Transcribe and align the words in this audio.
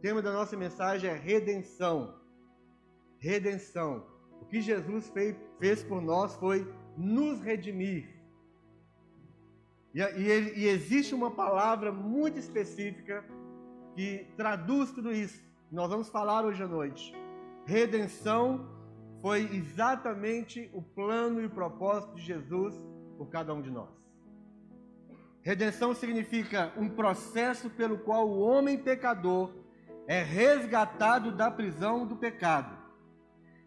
tema 0.00 0.22
da 0.22 0.32
nossa 0.32 0.56
mensagem 0.56 1.10
é 1.10 1.14
redenção. 1.14 2.14
Redenção. 3.18 4.06
O 4.40 4.46
que 4.46 4.60
Jesus 4.60 5.08
fez, 5.10 5.36
fez 5.58 5.82
por 5.82 6.00
nós 6.00 6.34
foi 6.36 6.66
nos 6.96 7.40
redimir. 7.40 8.08
E, 9.94 10.00
e, 10.00 10.58
e 10.60 10.68
existe 10.68 11.14
uma 11.14 11.30
palavra 11.30 11.92
muito 11.92 12.38
específica 12.38 13.24
que 13.94 14.26
traduz 14.36 14.90
tudo 14.90 15.12
isso. 15.12 15.42
Nós 15.70 15.90
vamos 15.90 16.08
falar 16.08 16.44
hoje 16.44 16.62
à 16.62 16.66
noite. 16.66 17.14
Redenção 17.66 18.66
foi 19.20 19.42
exatamente 19.54 20.70
o 20.72 20.80
plano 20.80 21.42
e 21.42 21.46
o 21.46 21.50
propósito 21.50 22.14
de 22.14 22.22
Jesus 22.22 22.74
por 23.18 23.28
cada 23.28 23.52
um 23.52 23.60
de 23.60 23.70
nós. 23.70 23.90
Redenção 25.42 25.94
significa 25.94 26.72
um 26.76 26.88
processo 26.88 27.68
pelo 27.70 27.98
qual 27.98 28.28
o 28.28 28.40
homem 28.40 28.78
pecador 28.78 29.59
é 30.10 30.24
resgatado 30.24 31.30
da 31.30 31.48
prisão 31.52 32.04
do 32.04 32.16
pecado 32.16 32.76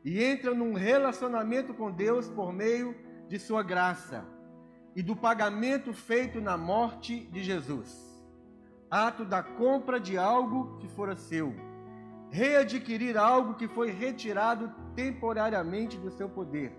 e 0.03 0.21
entra 0.21 0.53
num 0.53 0.73
relacionamento 0.73 1.73
com 1.73 1.89
Deus 1.89 2.27
por 2.27 2.51
meio 2.51 2.93
de 3.29 3.39
sua 3.39 3.63
graça 3.63 4.25
e 4.93 5.01
do 5.01 5.15
pagamento 5.15 5.93
feito 5.93 6.41
na 6.41 6.57
morte 6.57 7.21
de 7.27 7.41
Jesus. 7.41 8.21
Ato 8.91 9.23
da 9.23 9.41
compra 9.41 10.01
de 10.01 10.17
algo 10.17 10.79
que 10.79 10.87
fora 10.89 11.15
seu. 11.15 11.55
Readquirir 12.29 13.15
algo 13.15 13.53
que 13.53 13.69
foi 13.69 13.91
retirado 13.91 14.69
temporariamente 14.97 15.97
do 15.97 16.11
seu 16.11 16.27
poder. 16.27 16.77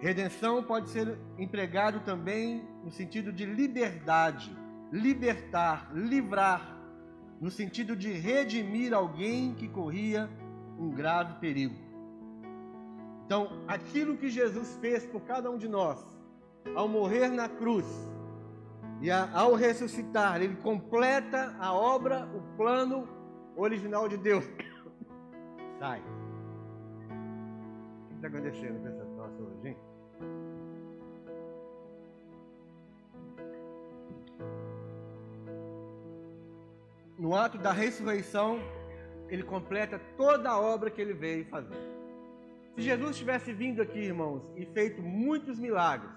Redenção 0.00 0.60
pode 0.60 0.88
ser 0.88 1.16
empregado 1.38 2.00
também 2.00 2.68
no 2.82 2.90
sentido 2.90 3.32
de 3.32 3.46
liberdade, 3.46 4.52
libertar, 4.90 5.88
livrar, 5.94 6.77
no 7.40 7.50
sentido 7.50 7.94
de 7.94 8.10
redimir 8.10 8.92
alguém 8.92 9.54
que 9.54 9.68
corria 9.68 10.28
um 10.78 10.90
grave 10.90 11.34
perigo. 11.40 11.74
Então, 13.24 13.62
aquilo 13.66 14.16
que 14.16 14.30
Jesus 14.30 14.76
fez 14.80 15.04
por 15.04 15.20
cada 15.22 15.50
um 15.50 15.58
de 15.58 15.68
nós, 15.68 16.04
ao 16.74 16.88
morrer 16.88 17.28
na 17.28 17.48
cruz 17.48 17.84
e 19.00 19.10
ao 19.10 19.54
ressuscitar, 19.54 20.40
ele 20.40 20.56
completa 20.56 21.54
a 21.58 21.72
obra, 21.72 22.28
o 22.34 22.56
plano 22.56 23.06
original 23.56 24.08
de 24.08 24.16
Deus. 24.16 24.44
Sai. 25.78 26.00
O 26.00 28.08
que 28.08 28.14
está 28.14 28.28
acontecendo 28.28 28.80
com 28.80 28.88
essa 28.88 29.04
situação 29.04 29.46
hoje? 29.46 29.76
No 37.18 37.34
ato 37.34 37.58
da 37.58 37.72
ressurreição, 37.72 38.60
ele 39.28 39.42
completa 39.42 40.00
toda 40.16 40.50
a 40.50 40.60
obra 40.60 40.88
que 40.88 41.00
ele 41.00 41.12
veio 41.12 41.44
fazer. 41.46 41.76
Se 42.76 42.82
Jesus 42.82 43.16
tivesse 43.16 43.52
vindo 43.52 43.82
aqui, 43.82 43.98
irmãos, 43.98 44.42
e 44.56 44.64
feito 44.64 45.02
muitos 45.02 45.58
milagres, 45.58 46.12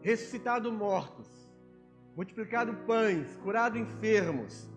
ressuscitado 0.00 0.72
mortos, 0.72 1.28
multiplicado 2.16 2.74
pães, 2.84 3.36
curado 3.36 3.78
enfermos, 3.78 4.68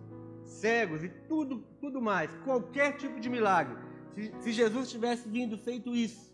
cegos 0.45 1.03
e 1.03 1.09
tudo, 1.09 1.64
tudo 1.80 2.00
mais, 2.00 2.31
qualquer 2.44 2.98
tipo 2.98 3.20
de 3.20 3.30
milagre, 3.31 3.75
se, 4.14 4.31
se 4.42 4.52
Jesus 4.52 4.92
tivesse 4.92 5.28
vindo 5.28 5.58
feito 5.58 5.96
isso, 5.96 6.31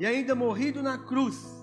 e 0.00 0.06
ainda 0.06 0.34
morrido 0.34 0.82
na 0.82 0.96
cruz, 0.96 1.62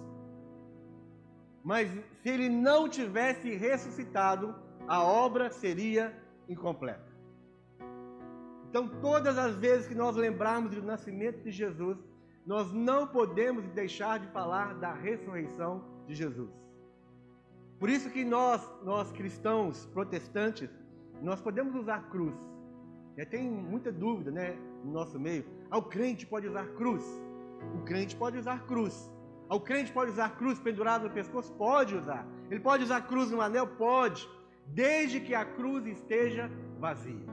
mas 1.64 1.90
se 2.22 2.30
ele 2.30 2.50
não 2.50 2.88
tivesse 2.88 3.56
ressuscitado, 3.56 4.56
a 4.92 5.02
obra 5.02 5.50
seria 5.50 6.14
incompleta. 6.50 7.10
Então, 8.70 8.90
todas 9.00 9.38
as 9.38 9.56
vezes 9.56 9.88
que 9.88 9.96
nós 9.96 10.18
lembrarmos 10.18 10.76
do 10.76 10.84
nascimento 10.84 11.42
de 11.42 11.50
Jesus, 11.50 11.98
nós 12.46 12.74
não 12.74 13.08
podemos 13.08 13.66
deixar 13.70 14.20
de 14.20 14.28
falar 14.34 14.74
da 14.82 14.92
ressurreição 14.94 15.82
de 16.06 16.14
Jesus. 16.14 16.52
Por 17.80 17.90
isso 17.90 18.10
que 18.10 18.26
nós, 18.26 18.70
nós 18.84 19.10
cristãos 19.14 19.86
protestantes, 19.94 20.70
nós 21.22 21.40
podemos 21.40 21.74
usar 21.74 22.10
cruz. 22.10 22.36
Já 23.18 23.26
tem 23.26 23.50
muita 23.50 23.94
dúvida, 23.94 24.30
né, 24.30 24.58
no 24.84 24.92
nosso 24.92 25.18
meio. 25.18 25.46
Ah, 25.70 25.78
o 25.78 25.84
crente 25.84 26.28
pode 26.28 26.50
usar 26.50 26.68
cruz. 26.74 27.06
O 27.76 27.82
crente 27.86 28.14
pode 28.14 28.38
usar 28.38 28.66
cruz. 28.66 29.10
Ah, 29.50 29.56
o 29.56 29.62
crente 29.62 29.90
pode 29.94 30.12
usar 30.12 30.36
cruz 30.36 30.60
pendurado 30.60 31.06
no 31.06 31.12
pescoço? 31.12 31.54
Pode 31.54 31.96
usar. 31.96 32.28
Ele 32.50 32.60
pode 32.60 32.84
usar 32.84 33.08
cruz 33.08 33.32
no 33.32 33.40
anel? 33.40 33.66
Pode. 33.66 34.30
Desde 34.74 35.20
que 35.20 35.36
a 35.36 35.44
cruz 35.44 35.86
esteja 35.86 36.50
vazia. 36.80 37.26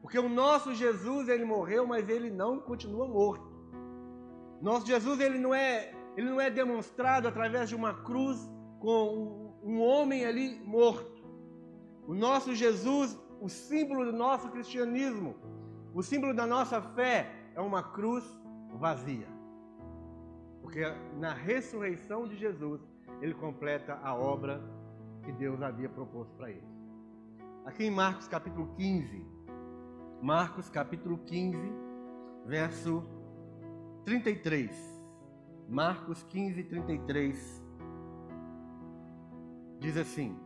Porque 0.00 0.18
o 0.18 0.28
nosso 0.28 0.72
Jesus, 0.72 1.28
ele 1.28 1.44
morreu, 1.44 1.86
mas 1.86 2.08
ele 2.08 2.30
não 2.30 2.60
continua 2.60 3.08
morto. 3.08 3.50
Nosso 4.62 4.86
Jesus, 4.86 5.18
ele 5.20 5.38
não 5.38 5.52
é, 5.52 5.92
ele 6.16 6.30
não 6.30 6.40
é 6.40 6.48
demonstrado 6.48 7.26
através 7.26 7.68
de 7.68 7.74
uma 7.74 7.92
cruz 7.92 8.48
com 8.78 9.58
um 9.62 9.80
homem 9.80 10.24
ali 10.24 10.60
morto. 10.64 11.24
O 12.06 12.14
nosso 12.14 12.54
Jesus, 12.54 13.18
o 13.40 13.48
símbolo 13.48 14.04
do 14.04 14.12
nosso 14.12 14.48
cristianismo, 14.48 15.34
o 15.92 16.02
símbolo 16.02 16.32
da 16.32 16.46
nossa 16.46 16.80
fé 16.80 17.32
é 17.54 17.60
uma 17.60 17.82
cruz 17.82 18.24
vazia. 18.74 19.26
Porque 20.62 20.82
na 21.18 21.32
ressurreição 21.32 22.28
de 22.28 22.36
Jesus, 22.36 22.80
ele 23.20 23.34
completa 23.34 23.98
a 24.02 24.14
obra 24.14 24.62
que 25.26 25.32
Deus 25.32 25.60
havia 25.60 25.88
proposto 25.88 26.32
para 26.36 26.50
ele. 26.50 26.68
Aqui 27.64 27.84
em 27.84 27.90
Marcos 27.90 28.28
capítulo 28.28 28.68
15, 28.76 29.26
Marcos 30.22 30.70
capítulo 30.70 31.18
15, 31.18 31.58
verso 32.46 33.02
33. 34.04 34.70
Marcos 35.68 36.22
15, 36.22 36.62
33. 36.62 37.64
Diz 39.80 39.96
assim: 39.96 40.38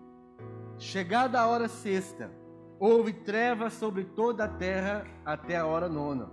Chegada 0.78 1.38
a 1.38 1.46
hora 1.46 1.68
sexta, 1.68 2.32
houve 2.78 3.12
trevas 3.12 3.74
sobre 3.74 4.04
toda 4.04 4.44
a 4.44 4.48
terra 4.48 5.04
até 5.26 5.58
a 5.58 5.66
hora 5.66 5.90
nona. 5.90 6.30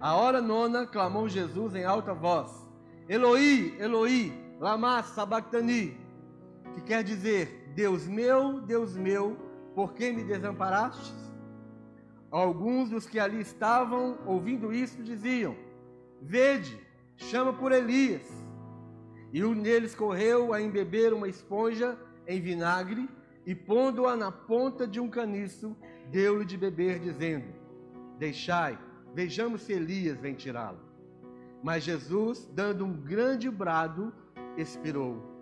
A 0.00 0.16
hora 0.16 0.40
nona 0.40 0.86
clamou 0.86 1.28
Jesus 1.28 1.74
em 1.74 1.84
alta 1.84 2.14
voz: 2.14 2.66
Eloi, 3.06 3.76
Eloi, 3.78 4.32
lama 4.58 5.02
sabachthani, 5.02 6.05
que 6.76 6.82
quer 6.82 7.02
dizer: 7.02 7.72
Deus 7.74 8.06
meu, 8.06 8.60
Deus 8.60 8.96
meu, 8.96 9.36
por 9.74 9.94
que 9.94 10.12
me 10.12 10.22
desamparastes? 10.22 11.14
Alguns 12.30 12.90
dos 12.90 13.06
que 13.06 13.18
ali 13.18 13.40
estavam 13.40 14.18
ouvindo 14.26 14.72
isso 14.72 15.02
diziam: 15.02 15.56
Vede, 16.20 16.78
chama 17.16 17.52
por 17.52 17.72
Elias. 17.72 18.26
E 19.32 19.42
um 19.42 19.60
deles 19.60 19.94
correu 19.94 20.52
a 20.52 20.60
embeber 20.60 21.12
uma 21.14 21.28
esponja 21.28 21.98
em 22.26 22.40
vinagre 22.40 23.08
e, 23.44 23.54
pondo-a 23.54 24.14
na 24.16 24.30
ponta 24.30 24.86
de 24.86 25.00
um 25.00 25.08
caniço, 25.08 25.74
deu-lhe 26.10 26.44
de 26.44 26.58
beber, 26.58 26.98
dizendo: 26.98 27.46
Deixai, 28.18 28.78
vejamos 29.14 29.62
se 29.62 29.72
Elias 29.72 30.20
vem 30.20 30.34
tirá-lo. 30.34 30.80
Mas 31.62 31.84
Jesus, 31.84 32.46
dando 32.52 32.84
um 32.84 32.92
grande 32.92 33.50
brado, 33.50 34.12
expirou. 34.58 35.35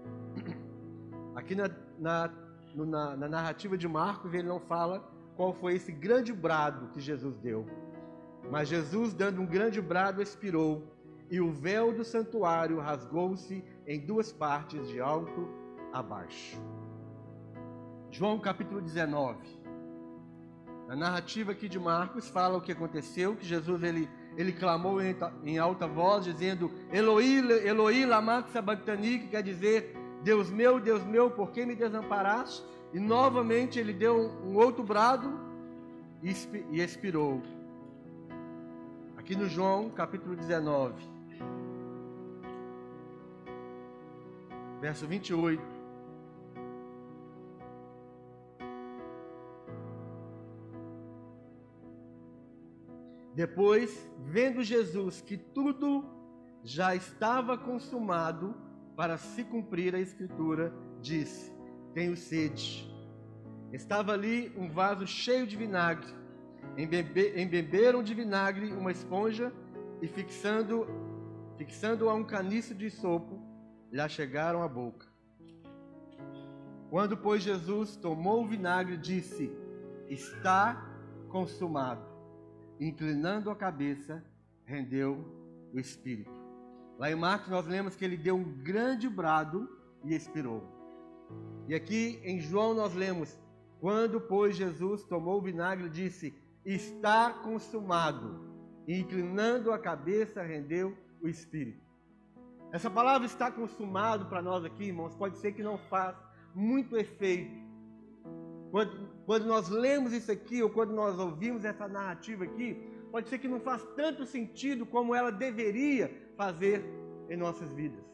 Aqui 1.45 1.55
na, 1.55 1.69
na, 1.99 2.31
na, 2.75 3.17
na 3.19 3.29
narrativa 3.29 3.77
de 3.77 3.87
Marcos, 3.87 4.33
ele 4.33 4.49
não 4.49 4.59
fala 4.59 5.07
qual 5.37 5.53
foi 5.53 5.75
esse 5.75 5.93
grande 5.93 6.33
brado 6.33 6.89
que 6.89 7.03
Jesus 7.03 7.37
deu. 7.37 7.67
Mas 8.51 8.67
Jesus, 8.67 9.13
dando 9.13 9.43
um 9.43 9.47
grande 9.47 9.79
brado, 9.79 10.23
expirou, 10.23 10.91
e 11.31 11.43
o 11.43 11.53
véu 11.53 11.93
do 11.93 12.03
santuário 12.03 12.81
rasgou-se 12.81 13.63
em 13.87 14.01
duas 14.01 14.33
partes, 14.33 14.89
de 14.89 14.99
alto 15.01 15.47
a 15.93 16.03
baixo. 16.03 16.59
João 18.11 18.39
capítulo 18.39 18.81
19. 18.81 19.37
A 20.89 20.97
narrativa 20.97 21.53
aqui 21.53 21.69
de 21.69 21.79
Marcos 21.79 22.31
fala 22.31 22.57
o 22.57 22.61
que 22.63 22.73
aconteceu, 22.73 23.37
que 23.37 23.45
Jesus 23.45 23.83
ele, 23.83 24.09
ele 24.35 24.53
clamou 24.53 24.99
em, 25.03 25.15
em 25.43 25.59
alta 25.59 25.87
voz, 25.87 26.25
dizendo, 26.25 26.71
Eloi, 26.91 27.37
Eloi, 27.67 28.07
lama 28.07 28.47
sabachthani, 28.51 29.19
que 29.19 29.29
quer 29.29 29.43
dizer, 29.43 30.04
Deus 30.25 30.49
meu, 30.51 30.81
Deus 30.81 31.05
meu, 31.05 31.31
por 31.31 31.51
que 31.51 31.67
me 31.67 31.75
desamparaste? 31.75 32.65
E 32.95 32.99
novamente 32.99 33.79
ele 33.79 33.93
deu 33.93 34.17
um 34.43 34.57
outro 34.57 34.83
brado 34.83 35.39
e 36.23 36.81
expirou. 36.81 37.43
Aqui 39.19 39.37
no 39.37 39.47
João 39.47 39.91
capítulo 39.91 40.35
19, 40.35 40.95
verso 44.81 45.07
28. 45.07 45.63
Depois, 53.35 54.11
vendo 54.21 54.63
Jesus 54.63 55.21
que 55.21 55.37
tudo 55.37 56.03
já 56.63 56.95
estava 56.95 57.59
consumado 57.59 58.64
para 58.97 59.17
se 59.19 59.45
cumprir 59.45 59.95
a 59.95 60.01
Escritura, 60.01 60.73
disse: 61.01 61.55
tenho 61.95 62.17
sede. 62.17 62.93
Estava 63.73 64.13
ali 64.13 64.53
um 64.57 64.69
vaso 64.69 65.07
cheio 65.07 65.47
de 65.47 65.57
vinagre. 65.57 66.13
Embebe, 66.77 67.41
embeberam 67.41 68.03
de 68.03 68.13
vinagre 68.13 68.73
uma 68.73 68.91
esponja 68.91 69.53
e 70.03 70.09
fixando 70.09 70.87
fixando 71.57 72.11
a 72.11 72.15
um 72.15 72.25
caniço 72.25 72.75
de 72.75 72.91
sopo, 72.91 73.41
lhe 73.93 74.09
chegaram 74.09 74.61
à 74.61 74.69
boca. 74.69 75.07
Quando, 76.91 77.17
pois, 77.17 77.45
Jesus 77.45 77.97
tomou 77.97 78.43
o 78.43 78.49
vinagre, 78.49 78.97
disse: 78.97 79.53
Está 80.09 80.91
consumado. 81.29 82.05
Inclinando 82.81 83.51
a 83.51 83.57
cabeça, 83.57 84.25
rendeu 84.65 85.25
o 85.73 85.79
espírito. 85.79 86.34
Lá 86.99 87.11
em 87.11 87.15
Marcos 87.15 87.49
nós 87.49 87.67
lemos 87.67 87.97
que 87.97 88.05
ele 88.05 88.17
deu 88.17 88.37
um 88.37 88.45
grande 88.45 89.09
brado 89.09 89.69
e 90.05 90.15
expirou. 90.15 90.63
E 91.67 91.75
aqui 91.75 92.21
em 92.23 92.41
João 92.41 92.75
nós 92.75 92.95
lemos: 92.95 93.37
Quando, 93.81 94.21
pois, 94.21 94.57
Jesus 94.57 95.03
tomou 95.05 95.39
o 95.39 95.43
vinagre, 95.43 95.89
disse: 95.89 96.35
Está 96.65 97.31
consumado. 97.31 98.55
E 98.87 98.99
inclinando 98.99 99.73
a 99.73 99.79
cabeça, 99.79 100.43
rendeu 100.43 100.97
o 101.23 101.27
espírito. 101.27 101.83
Essa 102.71 102.91
palavra 102.91 103.27
está 103.27 103.51
consumado 103.51 104.27
para 104.27 104.43
nós 104.43 104.65
aqui, 104.65 104.85
irmãos, 104.85 105.15
pode 105.15 105.39
ser 105.39 105.53
que 105.53 105.63
não 105.63 105.79
faça 105.79 106.21
muito 106.55 106.97
efeito. 106.97 107.65
Quando, 108.71 109.09
quando 109.25 109.47
nós 109.47 109.69
lemos 109.69 110.13
isso 110.13 110.31
aqui, 110.31 110.63
ou 110.63 110.69
quando 110.69 110.93
nós 110.93 111.19
ouvimos 111.19 111.65
essa 111.65 111.87
narrativa 111.89 112.45
aqui, 112.45 112.75
pode 113.11 113.29
ser 113.29 113.39
que 113.39 113.49
não 113.49 113.61
faça 113.61 113.87
tanto 113.95 114.27
sentido 114.27 114.85
como 114.85 115.15
ela 115.15 115.31
deveria 115.31 116.11
fazer 116.37 116.85
em 117.29 117.37
nossas 117.37 117.73
vidas. 117.73 118.05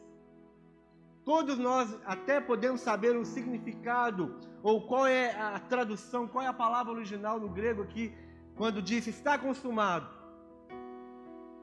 Todos 1.23 1.57
nós 1.57 1.95
até 2.05 2.41
podemos 2.41 2.81
saber 2.81 3.15
o 3.15 3.25
significado, 3.25 4.35
ou 4.63 4.81
qual 4.87 5.05
é 5.05 5.35
a 5.35 5.59
tradução, 5.59 6.27
qual 6.27 6.43
é 6.43 6.47
a 6.47 6.53
palavra 6.53 6.91
original 6.91 7.39
no 7.39 7.49
grego 7.49 7.83
aqui, 7.83 8.13
quando 8.55 8.81
diz 8.81 9.05
está 9.07 9.37
consumado. 9.37 10.09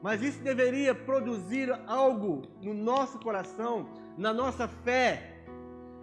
Mas 0.01 0.21
isso 0.21 0.41
deveria 0.41 0.95
produzir 0.95 1.69
algo 1.85 2.43
no 2.61 2.73
nosso 2.73 3.19
coração, 3.19 3.89
na 4.17 4.33
nossa 4.33 4.67
fé, 4.67 5.43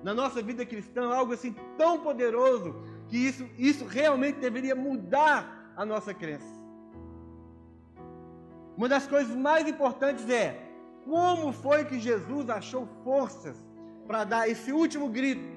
na 0.02 0.12
nossa 0.12 0.42
vida 0.42 0.66
cristã, 0.66 1.14
algo 1.14 1.32
assim 1.32 1.54
tão 1.78 2.00
poderoso 2.00 2.74
que 3.08 3.16
isso, 3.16 3.48
isso 3.58 3.86
realmente 3.86 4.38
deveria 4.38 4.74
mudar 4.74 5.72
a 5.76 5.84
nossa 5.84 6.12
crença. 6.12 6.55
Uma 8.76 8.88
das 8.88 9.06
coisas 9.06 9.34
mais 9.34 9.66
importantes 9.68 10.28
é 10.28 10.62
como 11.04 11.52
foi 11.52 11.84
que 11.84 11.98
Jesus 11.98 12.50
achou 12.50 12.86
forças 13.02 13.56
para 14.06 14.24
dar 14.24 14.48
esse 14.48 14.72
último 14.72 15.08
grito. 15.08 15.56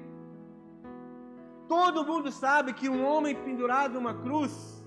Todo 1.68 2.04
mundo 2.04 2.32
sabe 2.32 2.72
que 2.72 2.88
um 2.88 3.04
homem 3.04 3.34
pendurado 3.34 3.94
numa 3.94 4.14
cruz, 4.14 4.82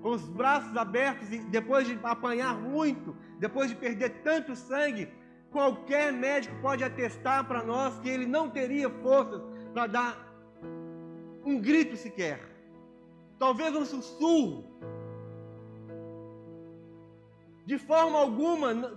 com 0.00 0.10
os 0.10 0.28
braços 0.28 0.76
abertos 0.76 1.30
e 1.32 1.38
depois 1.38 1.86
de 1.86 1.98
apanhar 2.02 2.54
muito, 2.54 3.16
depois 3.38 3.68
de 3.68 3.76
perder 3.76 4.22
tanto 4.22 4.54
sangue, 4.54 5.08
Qualquer 5.54 6.12
médico 6.12 6.56
pode 6.60 6.82
atestar 6.82 7.46
para 7.46 7.62
nós 7.62 7.96
que 8.00 8.08
ele 8.08 8.26
não 8.26 8.50
teria 8.50 8.90
forças 8.90 9.40
para 9.72 9.86
dar 9.86 10.34
um 11.44 11.60
grito 11.60 11.96
sequer. 11.96 12.40
Talvez 13.38 13.72
um 13.76 13.84
sussurro. 13.84 14.64
De 17.66 17.78
forma 17.78 18.18
alguma, 18.18 18.94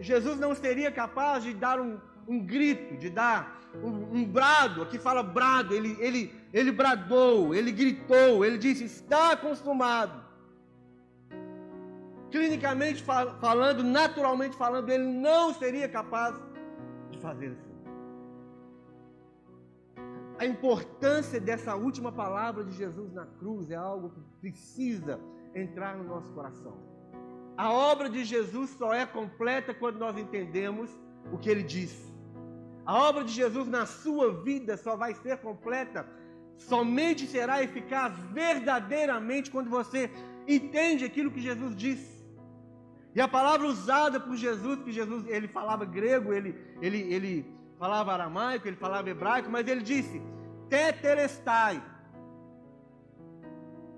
Jesus 0.00 0.38
não 0.38 0.54
seria 0.54 0.90
capaz 0.90 1.44
de 1.44 1.54
dar 1.54 1.80
um, 1.80 1.98
um 2.26 2.38
grito, 2.38 2.96
de 2.96 3.10
dar 3.10 3.70
um, 3.82 4.18
um, 4.18 4.24
brado. 4.24 4.82
Aqui 4.82 4.98
fala 4.98 5.22
brado. 5.22 5.74
Ele, 5.74 5.96
ele, 6.00 6.34
ele 6.52 6.72
bradou, 6.72 7.54
ele 7.54 7.70
gritou, 7.70 8.44
ele 8.44 8.58
disse: 8.58 8.84
Está 8.84 9.36
consumado 9.36 10.28
clinicamente 12.30 13.02
falando, 13.02 13.82
naturalmente 13.82 14.56
falando, 14.56 14.88
ele 14.90 15.04
não 15.04 15.54
seria 15.54 15.88
capaz 15.88 16.36
de 17.10 17.18
fazer 17.18 17.52
isso. 17.52 17.68
A 20.38 20.46
importância 20.46 21.40
dessa 21.40 21.74
última 21.74 22.12
palavra 22.12 22.62
de 22.62 22.72
Jesus 22.72 23.12
na 23.12 23.26
cruz 23.26 23.70
é 23.70 23.74
algo 23.74 24.10
que 24.10 24.20
precisa 24.40 25.18
entrar 25.54 25.96
no 25.96 26.04
nosso 26.04 26.32
coração. 26.32 26.76
A 27.58 27.72
obra 27.72 28.08
de 28.08 28.24
Jesus 28.24 28.70
só 28.78 28.94
é 28.94 29.04
completa 29.04 29.74
quando 29.74 29.98
nós 29.98 30.16
entendemos 30.16 30.88
o 31.32 31.36
que 31.36 31.50
ele 31.50 31.64
disse. 31.64 32.06
A 32.86 32.94
obra 33.08 33.24
de 33.24 33.32
Jesus 33.32 33.66
na 33.66 33.84
sua 33.84 34.32
vida 34.32 34.76
só 34.76 34.94
vai 34.94 35.12
ser 35.12 35.38
completa, 35.38 36.08
somente 36.56 37.26
será 37.26 37.60
eficaz 37.60 38.12
verdadeiramente 38.32 39.50
quando 39.50 39.68
você 39.68 40.08
entende 40.46 41.04
aquilo 41.04 41.32
que 41.32 41.40
Jesus 41.40 41.74
disse. 41.74 42.24
E 43.12 43.20
a 43.20 43.26
palavra 43.26 43.66
usada 43.66 44.20
por 44.20 44.36
Jesus, 44.36 44.80
que 44.84 44.92
Jesus 44.92 45.26
ele 45.26 45.48
falava 45.48 45.84
grego, 45.84 46.32
ele, 46.32 46.56
ele, 46.80 47.12
ele 47.12 47.54
falava 47.76 48.12
aramaico, 48.12 48.68
ele 48.68 48.76
falava 48.76 49.10
hebraico, 49.10 49.50
mas 49.50 49.66
ele 49.66 49.82
disse 49.82 50.22
tetelestai. 50.68 51.82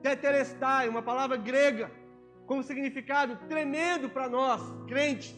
Tetelestai, 0.00 0.88
uma 0.88 1.02
palavra 1.02 1.36
grega 1.36 1.99
com 2.50 2.58
um 2.58 2.62
significado 2.64 3.36
tremendo 3.48 4.10
para 4.10 4.28
nós, 4.28 4.60
crentes. 4.88 5.32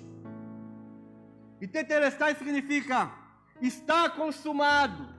E 1.60 1.66
tetelestai 1.68 2.34
significa 2.34 3.12
está 3.60 4.08
consumado. 4.08 5.14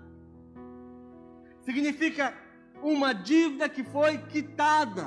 Significa 1.61 2.33
uma 2.81 3.13
dívida 3.13 3.69
que 3.69 3.83
foi 3.83 4.17
quitada 4.17 5.05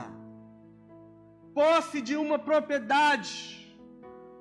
posse 1.52 2.00
de 2.00 2.14
uma 2.14 2.38
propriedade. 2.38 3.76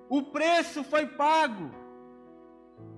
O 0.07 0.21
preço 0.21 0.83
foi 0.83 1.07
pago. 1.07 1.71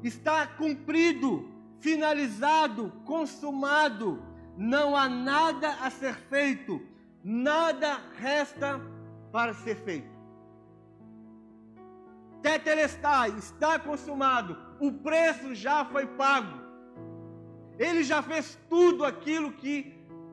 Está 0.03 0.45
cumprido, 0.45 1.49
finalizado, 1.79 2.91
consumado. 3.05 4.21
Não 4.57 4.93
há 4.93 5.07
nada 5.07 5.69
a 5.81 5.89
ser 5.89 6.15
feito. 6.15 6.81
Nada 7.23 7.97
resta 8.17 8.96
para 9.31 9.53
ser 9.53 9.75
feito. 9.75 10.17
Tetelestai, 12.41 13.29
está 13.37 13.77
consumado. 13.79 14.57
O 14.79 14.91
preço 14.91 15.53
já 15.55 15.83
foi 15.85 16.05
pago. 16.05 16.55
Ele 17.77 18.03
já 18.03 18.21
fez 18.21 18.57
tudo 18.69 19.05
aquilo 19.05 19.51
que 19.51 19.75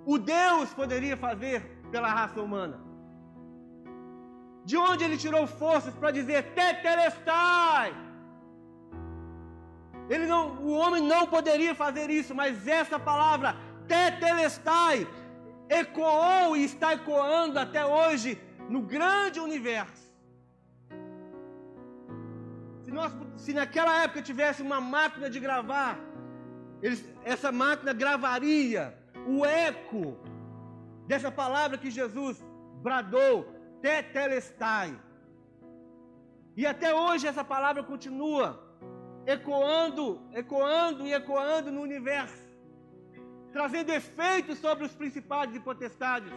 o 0.07 0.19
Deus 0.19 0.73
poderia 0.73 1.16
fazer 1.16 1.62
pela 1.90 2.09
raça 2.09 2.40
humana. 2.40 2.80
De 4.64 4.76
onde 4.76 5.04
ele 5.04 5.16
tirou 5.16 5.47
forças 5.47 5.95
para 5.95 6.11
dizer 6.11 6.54
tetelestai? 6.54 7.95
Ele 10.09 10.26
não, 10.26 10.57
o 10.57 10.73
homem 10.73 11.02
não 11.02 11.26
poderia 11.26 11.75
fazer 11.75 12.11
isso, 12.11 12.35
mas 12.35 12.66
essa 12.69 12.99
palavra 12.99 13.57
tetelestai 13.88 15.07
ecoou 15.69 16.57
e 16.57 16.64
está 16.64 16.92
ecoando 16.92 17.59
até 17.59 17.85
hoje 17.85 18.38
no 18.68 18.80
grande 18.83 19.40
universo. 19.40 20.12
Se, 22.83 22.90
nós, 22.90 23.12
se 23.37 23.52
naquela 23.52 24.02
época 24.02 24.23
tivesse 24.23 24.62
uma 24.62 24.80
máquina 24.80 25.28
de 25.30 25.40
gravar, 25.40 25.99
eles, 26.83 27.04
essa 27.25 27.50
máquina 27.50 27.92
gravaria 27.92 28.97
o 29.26 29.44
eco 29.44 30.16
dessa 31.06 31.30
palavra 31.30 31.78
que 31.78 31.90
Jesus 31.90 32.44
bradou 32.83 33.47
tetelestai. 33.80 34.99
E 36.56 36.66
até 36.66 36.94
hoje 36.94 37.26
essa 37.26 37.42
palavra 37.42 37.83
continua 37.83 38.62
ecoando, 39.26 40.21
ecoando 40.33 41.06
e 41.06 41.12
ecoando 41.12 41.73
no 41.73 41.80
universo, 41.80 42.44
trazendo 43.52 43.90
efeitos 43.90 44.59
sobre 44.59 44.85
os 44.85 44.94
principados 44.94 45.56
e 45.56 45.61
potestades, 45.61 46.33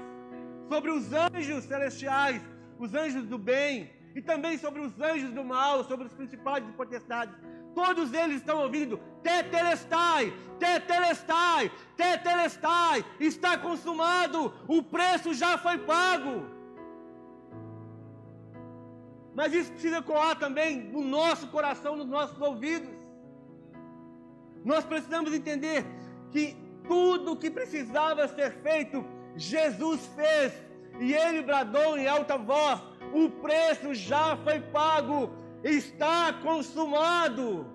sobre 0.70 0.92
os 0.92 1.12
anjos 1.14 1.64
celestiais, 1.66 2.42
os 2.78 2.94
anjos 2.94 3.26
do 3.26 3.38
bem, 3.38 3.90
e 4.16 4.22
também 4.22 4.58
sobre 4.58 4.82
os 4.82 5.00
anjos 5.00 5.32
do 5.32 5.44
mal, 5.44 5.84
sobre 5.84 6.08
os 6.08 6.14
principados 6.14 6.68
e 6.68 6.74
potestades. 6.74 7.36
Todos 7.76 8.12
eles 8.14 8.38
estão 8.38 8.58
ouvindo: 8.64 8.98
Tetelestai, 9.22 10.34
Tetelestai, 10.60 11.72
Tetelestai, 11.96 13.06
está 13.20 13.58
consumado, 13.58 14.52
o 14.68 14.82
preço 14.82 15.34
já 15.34 15.58
foi 15.58 15.78
pago. 15.78 16.48
Mas 19.36 19.54
isso 19.54 19.72
precisa 19.72 20.00
ecoar 20.00 20.40
também 20.40 20.80
no 20.86 21.02
nosso 21.02 21.48
coração, 21.50 21.96
nos 21.96 22.08
nossos 22.08 22.42
ouvidos. 22.42 22.90
Nós 24.66 24.84
precisamos 24.84 25.32
entender 25.32 25.86
que 26.32 26.58
tudo 26.88 27.34
o 27.34 27.38
que 27.38 27.52
precisava 27.52 28.28
ser 28.28 28.52
feito, 28.64 29.06
Jesus 29.38 30.06
fez. 30.16 30.54
E 31.00 31.14
ele 31.14 31.44
bradou 31.44 31.98
em 31.98 32.08
alta 32.08 32.38
voz: 32.38 32.82
o 33.14 33.30
preço 33.30 33.94
já 33.94 34.36
foi 34.38 34.60
pago, 34.60 35.32
está 35.64 36.34
consumado. 36.34 37.66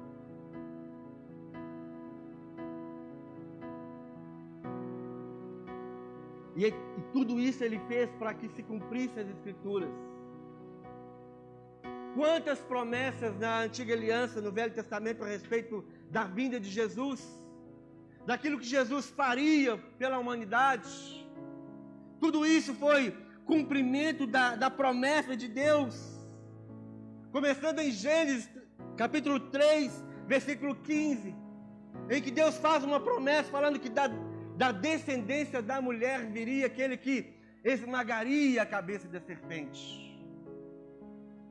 E, 6.54 6.66
e 6.66 6.72
tudo 7.12 7.40
isso 7.40 7.64
ele 7.64 7.80
fez 7.88 8.10
para 8.18 8.34
que 8.34 8.48
se 8.48 8.62
cumprisse 8.62 9.18
as 9.18 9.28
Escrituras. 9.28 9.90
Quantas 12.14 12.58
promessas 12.60 13.38
na 13.38 13.60
antiga 13.60 13.94
aliança, 13.94 14.40
no 14.40 14.52
Velho 14.52 14.74
Testamento, 14.74 15.24
a 15.24 15.26
respeito 15.26 15.82
da 16.10 16.24
vinda 16.24 16.60
de 16.60 16.68
Jesus, 16.68 17.26
daquilo 18.26 18.58
que 18.58 18.66
Jesus 18.66 19.06
faria 19.08 19.78
pela 19.98 20.18
humanidade. 20.18 21.21
Tudo 22.22 22.46
isso 22.46 22.72
foi 22.74 23.12
cumprimento 23.44 24.28
da, 24.28 24.54
da 24.54 24.70
promessa 24.70 25.36
de 25.36 25.48
Deus. 25.48 25.94
Começando 27.32 27.80
em 27.80 27.90
Gênesis, 27.90 28.48
capítulo 28.96 29.40
3, 29.50 30.04
versículo 30.28 30.76
15, 30.76 31.34
em 32.08 32.22
que 32.22 32.30
Deus 32.30 32.56
faz 32.58 32.84
uma 32.84 33.00
promessa 33.00 33.50
falando 33.50 33.80
que 33.80 33.88
da, 33.88 34.06
da 34.56 34.70
descendência 34.70 35.60
da 35.60 35.82
mulher 35.82 36.30
viria 36.30 36.66
aquele 36.66 36.96
que 36.96 37.34
esmagaria 37.64 38.62
a 38.62 38.66
cabeça 38.66 39.08
da 39.08 39.20
serpente. 39.20 39.82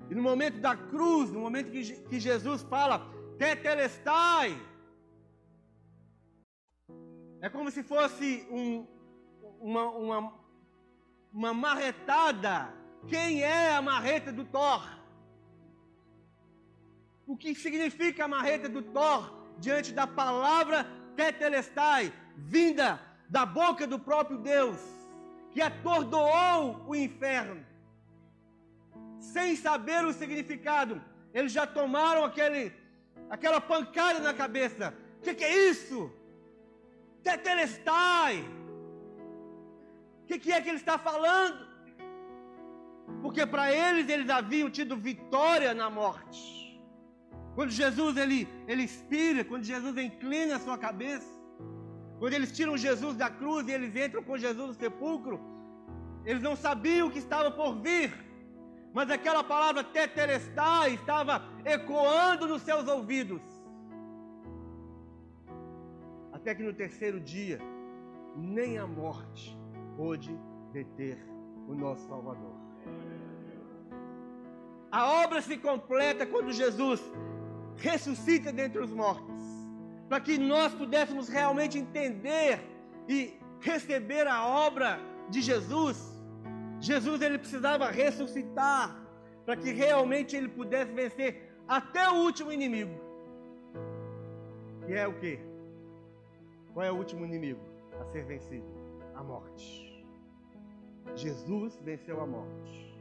E 0.10 0.16
no 0.16 0.24
momento 0.24 0.62
da 0.62 0.74
cruz, 0.74 1.32
no 1.32 1.42
momento 1.42 1.70
que, 1.70 1.84
que 2.10 2.18
Jesus 2.18 2.62
fala, 2.64 3.12
tetelestai, 3.38 4.58
é 7.42 7.50
como 7.50 7.70
se 7.70 7.84
fosse 7.84 8.48
um, 8.50 8.88
uma, 9.60 9.86
uma, 9.90 10.41
uma 11.34 11.54
marretada. 11.54 12.74
Quem 13.08 13.42
é 13.42 13.74
a 13.74 13.82
marreta 13.82 14.32
do 14.32 14.46
Thor? 14.46 14.88
O 17.26 17.36
que 17.38 17.56
significa 17.56 18.26
a 18.26 18.28
marreta 18.28 18.68
do 18.70 18.82
Thor 18.82 19.34
diante 19.58 19.94
da 19.94 20.06
palavra 20.06 20.86
tetelestai, 21.16 22.14
vinda 22.36 23.00
da 23.30 23.46
boca 23.46 23.88
do 23.88 23.98
próprio 23.98 24.38
Deus, 24.38 24.80
que 25.52 25.62
atordoou 25.62 26.86
o 26.88 26.96
inferno? 26.96 27.72
sem 29.22 29.56
saber 29.56 30.04
o 30.04 30.12
significado, 30.12 31.02
eles 31.34 31.52
já 31.52 31.66
tomaram 31.66 32.24
aquele, 32.26 32.74
aquela 33.30 33.62
pancada 33.62 34.20
na 34.20 34.34
cabeça. 34.34 34.94
O 35.20 35.22
que, 35.22 35.36
que, 35.36 35.44
é 35.44 35.70
isso? 35.70 36.12
Tetelestai. 37.24 38.44
Que, 40.32 40.40
que 40.40 40.52
é 40.54 40.62
que 40.62 40.70
ele 40.70 40.78
está 40.78 40.98
falando? 40.98 41.68
Porque 43.22 43.46
para 43.46 43.70
eles, 43.70 44.08
eles 44.08 44.30
haviam 44.30 44.70
tido 44.70 44.96
vitória 44.96 45.74
na 45.74 45.90
morte. 45.90 46.42
Quando 47.54 47.72
Jesus 47.72 48.16
ele, 48.16 48.48
ele 48.66 48.84
expira, 48.84 49.44
quando 49.44 49.66
Jesus 49.66 49.98
inclina 49.98 50.56
a 50.56 50.60
sua 50.60 50.78
cabeça, 50.78 51.30
quando 52.18 52.34
eles 52.34 52.54
tiram 52.54 52.78
Jesus 52.78 53.18
da 53.18 53.30
cruz 53.30 53.68
e 53.68 53.72
eles 53.72 53.94
entram 53.94 54.24
com 54.24 54.38
Jesus 54.38 54.68
no 54.70 54.74
sepulcro, 54.74 55.38
eles 56.26 56.42
não 56.42 56.56
sabiam 56.56 57.08
o 57.08 57.12
que 57.12 57.20
estava 57.20 57.52
por 57.52 57.76
vir 57.82 58.14
mas 58.94 59.10
aquela 59.10 59.42
palavra 59.42 59.86
tetelestai 59.86 60.96
estava 60.96 61.42
ecoando 61.64 62.46
nos 62.46 62.62
seus 62.62 62.86
ouvidos. 62.90 63.42
Até 66.34 66.54
que 66.54 66.62
no 66.62 66.74
terceiro 66.74 67.18
dia, 67.18 67.58
nem 68.36 68.78
a 68.78 68.86
morte 68.86 69.61
pôde 70.02 70.32
deter 70.74 71.18
o 71.68 71.74
nosso 71.84 72.08
Salvador. 72.08 72.56
A 74.92 75.02
obra 75.24 75.42
se 75.42 75.58
completa 75.58 76.26
quando 76.26 76.52
Jesus 76.52 77.00
ressuscita 77.78 78.52
dentre 78.52 78.82
os 78.86 78.92
mortos, 78.92 79.44
para 80.10 80.20
que 80.20 80.38
nós 80.38 80.74
pudéssemos 80.74 81.30
realmente 81.30 81.78
entender 81.78 82.60
e 83.08 83.18
receber 83.60 84.26
a 84.28 84.40
obra 84.68 85.00
de 85.30 85.42
Jesus 85.50 85.98
Jesus 86.82 87.22
ele 87.22 87.38
precisava 87.38 87.92
ressuscitar 87.92 89.00
para 89.46 89.56
que 89.56 89.72
realmente 89.72 90.36
ele 90.36 90.50
pudesse 90.50 90.92
vencer 90.92 91.30
até 91.68 92.10
o 92.10 92.16
último 92.16 92.52
inimigo. 92.52 93.00
Que 94.88 94.94
é 94.94 95.08
o 95.08 95.14
que? 95.14 95.40
Qual 96.74 96.84
é 96.84 96.92
o 96.92 96.96
último 96.96 97.24
inimigo 97.24 97.62
a 98.00 98.06
ser 98.06 98.26
vencido? 98.26 98.66
A 99.14 99.24
morte. 99.24 99.91
Jesus 101.16 101.80
venceu 101.84 102.22
a 102.22 102.28
morte. 102.28 102.92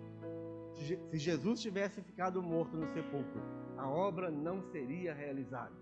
Se 1.11 1.19
Jesus 1.19 1.61
tivesse 1.61 2.01
ficado 2.03 2.43
morto 2.43 2.77
no 2.77 2.87
sepulcro, 2.89 3.43
a 3.77 3.89
obra 3.89 4.31
não 4.31 4.63
seria 4.63 5.13
realizada. 5.15 5.73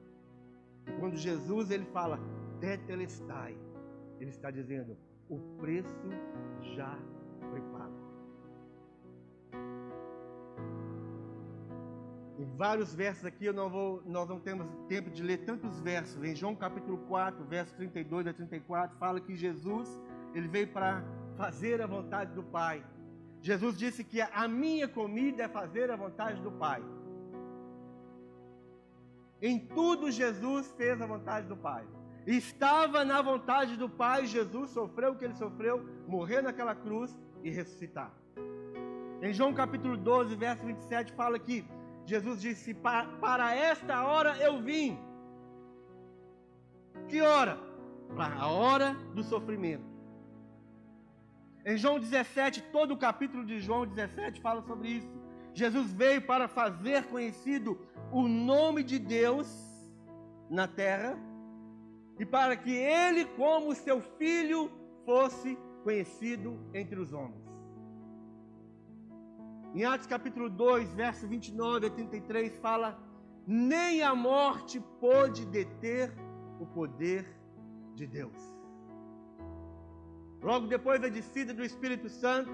E 0.87 0.93
quando 0.99 1.17
Jesus 1.17 1.71
ele 1.71 1.85
fala 1.87 2.19
tetelestai, 2.61 3.57
ele 4.21 4.31
está 4.31 4.51
dizendo: 4.51 4.97
o 5.29 5.39
preço 5.59 6.09
já 6.75 6.99
foi 7.51 7.61
pago. 7.61 8.09
Em 12.39 12.45
vários 12.57 12.95
versos 12.95 13.25
aqui, 13.25 13.47
eu 13.47 13.53
não 13.53 13.69
vou, 13.69 14.03
nós 14.07 14.29
não 14.29 14.39
temos 14.39 14.67
tempo 14.89 15.11
de 15.11 15.23
ler 15.23 15.39
tantos 15.39 15.81
versos. 15.81 16.23
Em 16.23 16.35
João 16.35 16.55
capítulo 16.55 16.99
4, 17.09 17.45
versos 17.45 17.75
32 17.75 18.29
a 18.29 18.33
34, 18.33 18.97
fala 18.97 19.21
que 19.21 19.35
Jesus, 19.35 20.01
ele 20.35 20.47
veio 20.47 20.69
para 20.69 21.03
fazer 21.39 21.81
a 21.81 21.87
vontade 21.87 22.33
do 22.39 22.43
Pai. 22.43 22.85
Jesus 23.41 23.79
disse 23.79 24.03
que 24.03 24.21
a 24.21 24.49
minha 24.49 24.89
comida 24.89 25.45
é 25.45 25.49
fazer 25.49 25.91
a 25.91 25.97
vontade 25.97 26.41
do 26.43 26.51
Pai. 26.51 26.83
Em 29.41 29.57
tudo 29.77 30.11
Jesus 30.11 30.75
fez 30.77 31.01
a 31.01 31.07
vontade 31.07 31.47
do 31.47 31.57
Pai. 31.57 31.85
Estava 32.27 33.05
na 33.05 33.23
vontade 33.23 33.77
do 33.77 33.89
Pai, 33.89 34.27
Jesus 34.27 34.71
sofreu 34.71 35.13
o 35.13 35.17
que 35.17 35.25
ele 35.25 35.35
sofreu, 35.35 35.77
morreu 36.07 36.43
naquela 36.43 36.75
cruz 36.75 37.17
e 37.45 37.51
ressuscitar. 37.51 38.13
Em 39.23 39.33
João 39.33 39.55
capítulo 39.55 39.97
12, 39.97 40.35
verso 40.35 40.67
27, 40.67 41.13
fala 41.13 41.39
que 41.39 41.65
Jesus 42.05 42.41
disse: 42.41 42.75
Para 42.75 43.55
esta 43.55 44.05
hora 44.05 44.37
eu 44.39 44.61
vim. 44.61 44.99
Que 47.09 47.23
hora? 47.23 47.59
Para 48.17 48.35
a 48.35 48.49
hora 48.49 48.95
do 49.15 49.23
sofrimento. 49.23 49.98
Em 51.71 51.77
João 51.77 52.01
17, 52.01 52.63
todo 52.73 52.95
o 52.95 52.97
capítulo 52.97 53.45
de 53.45 53.61
João 53.61 53.87
17 53.87 54.41
fala 54.41 54.63
sobre 54.63 54.89
isso. 54.89 55.15
Jesus 55.53 55.93
veio 55.93 56.23
para 56.23 56.49
fazer 56.49 57.05
conhecido 57.09 57.79
o 58.11 58.27
nome 58.27 58.83
de 58.83 58.99
Deus 58.99 59.47
na 60.49 60.67
terra 60.67 61.19
e 62.19 62.25
para 62.25 62.57
que 62.57 62.73
ele, 62.73 63.27
como 63.27 63.75
seu 63.75 64.01
filho, 64.01 64.71
fosse 65.05 65.59
conhecido 65.85 66.59
entre 66.73 66.99
os 66.99 67.13
homens. 67.13 67.47
Em 69.75 69.85
Atos 69.85 70.07
capítulo 70.07 70.49
2, 70.49 70.95
verso 70.95 71.29
29 71.29 71.89
a 71.89 71.91
33, 71.91 72.57
fala: 72.61 72.99
Nem 73.47 74.01
a 74.01 74.15
morte 74.15 74.81
pôde 74.99 75.45
deter 75.45 76.15
o 76.59 76.65
poder 76.65 77.27
de 77.95 78.07
Deus. 78.07 78.58
Logo 80.43 80.67
depois 80.67 81.01
da 81.01 81.09
descida 81.09 81.53
do 81.53 81.65
Espírito 81.65 82.09
Santo, 82.09 82.51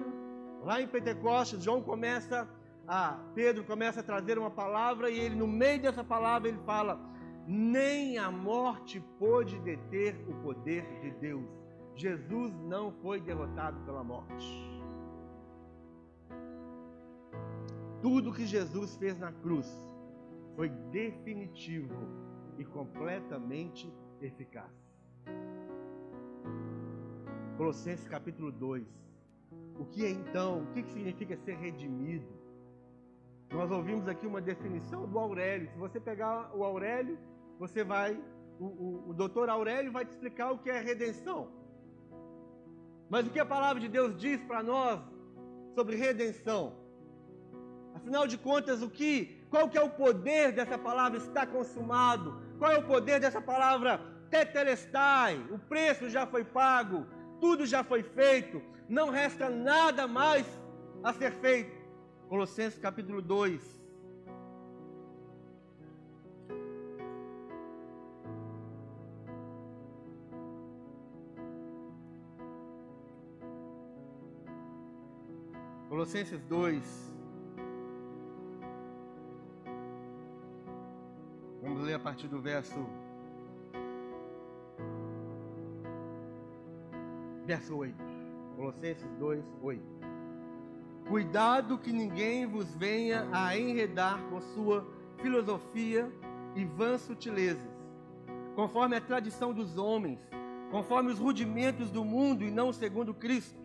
lá 0.63 0.81
em 0.81 0.87
Pentecostes, 0.87 1.63
João 1.63 1.83
começa 1.83 2.49
a 2.87 3.13
Pedro 3.35 3.65
começa 3.65 4.01
a 4.01 4.03
trazer 4.03 4.39
uma 4.39 4.51
palavra 4.51 5.09
e 5.11 5.19
ele 5.19 5.35
no 5.35 5.47
meio 5.47 5.81
dessa 5.81 6.05
palavra 6.05 6.49
ele 6.49 6.59
fala: 6.67 7.01
nem 7.47 8.19
a 8.19 8.31
morte 8.31 9.01
pôde 9.19 9.59
deter 9.61 10.17
o 10.29 10.35
poder 10.43 10.85
de 11.01 11.11
Deus. 11.13 11.49
Jesus 11.95 12.53
não 12.61 12.93
foi 12.93 13.21
derrotado 13.21 13.79
pela 13.85 14.03
morte. 14.03 14.73
Tudo 18.03 18.33
que 18.33 18.45
Jesus 18.45 18.97
fez 18.97 19.19
na 19.19 19.33
cruz 19.33 19.67
foi 20.57 20.69
definitivo 20.91 22.07
e 22.59 22.65
completamente 22.65 23.93
eficaz. 24.21 24.71
Colossenses 27.57 28.09
capítulo 28.09 28.51
2. 28.51 28.85
O 29.79 29.85
que 29.85 30.05
é 30.05 30.11
então? 30.11 30.63
O 30.63 30.67
que 30.73 30.83
significa 30.93 31.37
ser 31.37 31.57
redimido? 31.57 32.27
Nós 33.53 33.71
ouvimos 33.71 34.09
aqui 34.09 34.27
uma 34.27 34.41
definição 34.41 35.07
do 35.07 35.17
Aurélio. 35.19 35.71
Se 35.71 35.79
você 35.79 36.01
pegar 36.01 36.51
o 36.53 36.65
Aurélio, 36.65 37.17
você 37.59 37.85
vai. 37.85 38.21
O, 38.59 38.65
o, 38.65 39.11
o 39.11 39.15
doutor 39.15 39.49
Aurélio 39.49 39.93
vai 39.93 40.05
te 40.05 40.11
explicar 40.11 40.51
o 40.51 40.59
que 40.59 40.69
é 40.69 40.81
redenção. 40.81 41.49
Mas 43.09 43.27
o 43.27 43.31
que 43.31 43.39
a 43.39 43.47
palavra 43.47 43.81
de 43.81 43.89
Deus 43.89 44.17
diz 44.17 44.43
para 44.43 44.61
nós 44.63 45.01
sobre 45.77 45.95
redenção? 45.95 46.73
Afinal 47.95 48.27
de 48.27 48.37
contas, 48.37 48.83
o 48.83 48.91
que, 48.91 49.41
qual 49.49 49.69
que 49.69 49.79
é 49.79 49.83
o 49.83 49.91
poder 49.91 50.51
dessa 50.53 50.77
palavra 50.77 51.19
está 51.19 51.47
consumado? 51.47 52.41
Qual 52.59 52.71
é 52.73 52.79
o 52.79 52.87
poder 52.87 53.21
dessa 53.21 53.41
palavra 53.41 54.01
tetelestai? 54.29 55.37
O 55.51 55.59
preço 55.59 56.11
já 56.11 56.27
foi 56.27 56.45
pago, 56.45 57.07
tudo 57.41 57.67
já 57.67 57.83
foi 57.85 58.03
feito, 58.03 58.63
não 58.89 59.11
resta 59.11 59.49
nada 59.49 60.07
mais 60.07 60.47
a 61.03 61.13
ser 61.13 61.33
feito. 61.33 61.85
Colossenses 62.29 62.79
capítulo 62.79 63.21
2, 63.21 63.85
Colossenses 75.95 76.43
2. 76.47 77.15
Vamos 81.63 81.83
ler 81.83 81.95
a 81.95 81.99
partir 81.99 82.29
do 82.29 82.41
verso. 82.41 82.75
Verso 87.45 87.77
8. 87.77 87.95
Colossenses 88.57 89.11
2, 89.19 89.45
8. 89.63 89.83
Cuidado 91.09 91.79
que 91.79 91.93
ninguém 91.93 92.47
vos 92.47 92.75
venha 92.75 93.29
a 93.33 93.57
enredar 93.59 94.23
com 94.31 94.41
sua 94.41 94.87
filosofia 95.21 96.11
e 96.55 96.65
vãs 96.65 97.03
sutilezas, 97.03 97.69
conforme 98.55 98.97
a 98.97 99.01
tradição 99.01 99.53
dos 99.53 99.77
homens, 99.77 100.19
conforme 100.71 101.11
os 101.11 101.19
rudimentos 101.19 101.91
do 101.91 102.05
mundo 102.05 102.43
e 102.45 102.51
não 102.51 102.73
segundo 102.73 103.13
Cristo 103.13 103.65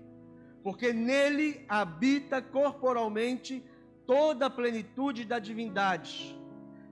porque 0.63 0.91
nele 0.91 1.65
habita 1.67 2.41
corporalmente 2.41 3.63
toda 4.05 4.47
a 4.47 4.49
plenitude 4.49 5.25
da 5.25 5.39
divindade. 5.39 6.37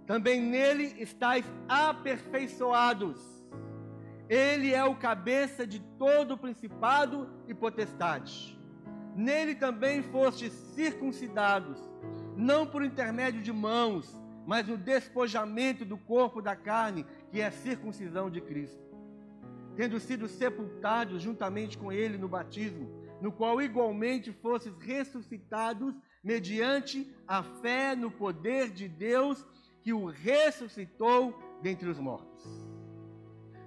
Também 0.05 0.41
nele 0.41 0.95
estáis 0.99 1.45
aperfeiçoados. 1.67 3.36
Ele 4.29 4.73
é 4.73 4.83
o 4.83 4.95
cabeça 4.95 5.65
de 5.65 5.79
todo 5.97 6.33
o 6.33 6.37
principado 6.37 7.29
e 7.47 7.53
potestade. 7.53 8.59
Nele 9.15 9.55
também 9.55 10.03
fostes 10.03 10.51
circuncidados, 10.51 11.79
não 12.35 12.67
por 12.67 12.83
intermédio 12.83 13.41
de 13.41 13.53
mãos, 13.53 14.21
mas 14.45 14.67
no 14.67 14.77
despojamento 14.77 15.85
do 15.85 15.97
corpo 15.97 16.41
da 16.41 16.55
carne, 16.55 17.05
que 17.31 17.41
é 17.41 17.47
a 17.47 17.51
circuncisão 17.51 18.29
de 18.29 18.41
Cristo. 18.41 18.85
Tendo 19.75 19.99
sido 19.99 20.27
sepultados 20.27 21.21
juntamente 21.21 21.77
com 21.77 21.91
ele 21.91 22.17
no 22.17 22.27
batismo, 22.27 22.89
no 23.21 23.31
qual 23.31 23.61
igualmente 23.61 24.31
fostes 24.31 24.73
ressuscitados 24.79 25.95
mediante 26.23 27.11
a 27.27 27.43
fé 27.43 27.95
no 27.95 28.11
poder 28.11 28.69
de 28.69 28.87
Deus 28.87 29.45
que 29.81 29.93
o 29.93 30.05
ressuscitou 30.05 31.33
dentre 31.61 31.89
os 31.89 31.97
mortos. 31.97 32.66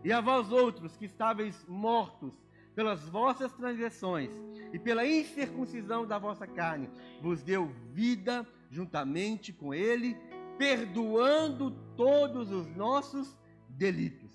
E 0.02 0.12
a 0.12 0.20
vós 0.20 0.50
outros 0.50 0.96
que 0.96 1.04
estáveis 1.04 1.64
mortos 1.68 2.32
pelas 2.74 3.08
vossas 3.08 3.52
transgressões 3.52 4.30
e 4.72 4.78
pela 4.78 5.06
incircuncisão 5.06 6.06
da 6.06 6.18
vossa 6.18 6.46
carne, 6.46 6.88
vos 7.20 7.42
deu 7.42 7.66
vida 7.92 8.46
juntamente 8.70 9.52
com 9.52 9.74
ele, 9.74 10.16
perdoando 10.56 11.72
todos 11.96 12.50
os 12.50 12.66
nossos 12.74 13.36
delitos. 13.68 14.30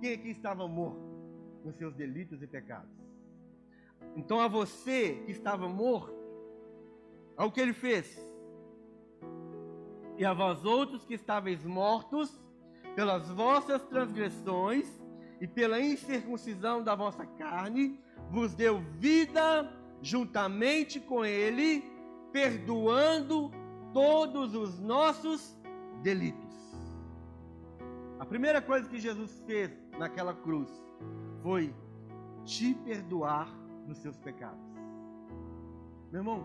Quem 0.00 0.12
aqui 0.12 0.28
estava 0.30 0.68
morto 0.68 1.00
nos 1.64 1.76
seus 1.76 1.94
delitos 1.94 2.42
e 2.42 2.46
pecados? 2.46 2.90
Então 4.16 4.40
a 4.40 4.48
você 4.48 5.22
que 5.26 5.32
estava 5.32 5.68
morto, 5.68 6.14
ao 7.36 7.50
que 7.50 7.60
ele 7.60 7.72
fez. 7.72 8.24
E 10.16 10.24
a 10.24 10.34
vós 10.34 10.64
outros 10.64 11.04
que 11.04 11.14
estáveis 11.14 11.64
mortos 11.64 12.38
pelas 12.94 13.28
vossas 13.30 13.82
transgressões 13.84 14.99
e 15.40 15.46
pela 15.46 15.80
incircuncisão 15.80 16.82
da 16.82 16.94
vossa 16.94 17.24
carne, 17.24 17.98
vos 18.30 18.54
deu 18.54 18.80
vida 18.98 19.72
juntamente 20.02 21.00
com 21.00 21.24
ele, 21.24 21.82
perdoando 22.32 23.50
todos 23.92 24.54
os 24.54 24.78
nossos 24.78 25.56
delitos. 26.02 26.50
A 28.18 28.26
primeira 28.26 28.60
coisa 28.60 28.88
que 28.88 28.98
Jesus 28.98 29.42
fez 29.46 29.70
naquela 29.98 30.34
cruz 30.34 30.70
foi 31.42 31.74
te 32.44 32.74
perdoar 32.74 33.48
dos 33.86 33.98
seus 33.98 34.16
pecados. 34.18 34.60
Meu 36.12 36.20
irmão, 36.20 36.44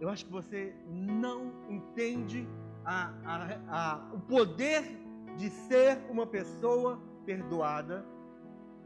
eu 0.00 0.08
acho 0.08 0.26
que 0.26 0.32
você 0.32 0.74
não 0.90 1.52
entende 1.70 2.46
a, 2.84 3.14
a, 3.24 3.58
a, 3.68 4.14
o 4.14 4.20
poder 4.20 4.82
de 5.36 5.48
ser 5.48 5.98
uma 6.10 6.26
pessoa 6.26 7.00
perdoada 7.24 8.04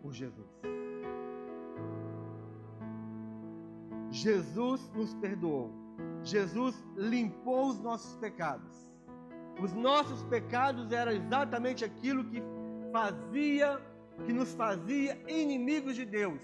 por 0.03 0.13
Jesus. 0.13 0.49
Jesus 4.11 4.91
nos 4.95 5.15
perdoou. 5.15 5.71
Jesus 6.23 6.75
limpou 6.97 7.69
os 7.69 7.81
nossos 7.81 8.17
pecados. 8.17 8.89
Os 9.63 9.73
nossos 9.73 10.23
pecados 10.25 10.93
eram 10.93 11.13
exatamente 11.13 11.85
aquilo 11.85 12.25
que 12.25 12.43
fazia, 12.93 13.81
que 14.25 14.33
nos 14.33 14.55
fazia 14.55 15.19
inimigos 15.29 15.95
de 15.97 16.05
Deus. 16.05 16.41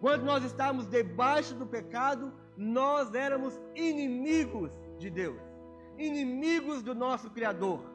Quando 0.00 0.24
nós 0.24 0.44
estávamos 0.44 0.86
debaixo 0.86 1.54
do 1.54 1.66
pecado, 1.66 2.32
nós 2.56 3.14
éramos 3.14 3.58
inimigos 3.74 4.72
de 4.98 5.08
Deus, 5.08 5.40
inimigos 5.96 6.82
do 6.82 6.94
nosso 6.94 7.30
Criador. 7.30 7.91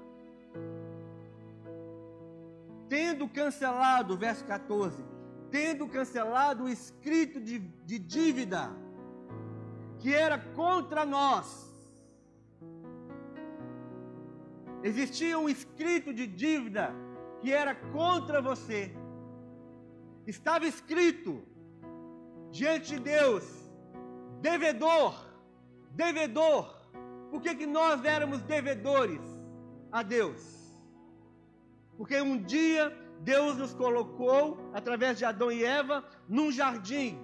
Tendo 2.87 3.27
cancelado, 3.27 4.17
verso 4.17 4.45
14, 4.45 5.03
tendo 5.51 5.87
cancelado 5.87 6.65
o 6.65 6.69
escrito 6.69 7.39
de, 7.39 7.59
de 7.59 7.99
dívida 7.99 8.71
que 9.99 10.13
era 10.13 10.37
contra 10.37 11.05
nós. 11.05 11.67
Existia 14.83 15.37
um 15.37 15.49
escrito 15.49 16.13
de 16.13 16.27
dívida 16.27 16.93
que 17.41 17.51
era 17.51 17.73
contra 17.75 18.41
você. 18.41 18.95
Estava 20.25 20.65
escrito 20.65 21.43
diante 22.51 22.95
de 22.95 22.99
Deus, 22.99 23.43
devedor, 24.41 25.13
devedor. 25.91 26.75
Por 27.31 27.41
que, 27.41 27.55
que 27.55 27.65
nós 27.65 28.03
éramos 28.05 28.41
devedores 28.41 29.21
a 29.91 30.03
Deus? 30.03 30.56
Porque 31.97 32.19
um 32.21 32.37
dia 32.37 32.95
Deus 33.21 33.57
nos 33.57 33.73
colocou, 33.73 34.57
através 34.73 35.17
de 35.17 35.25
Adão 35.25 35.51
e 35.51 35.63
Eva, 35.63 36.03
num 36.27 36.51
jardim. 36.51 37.19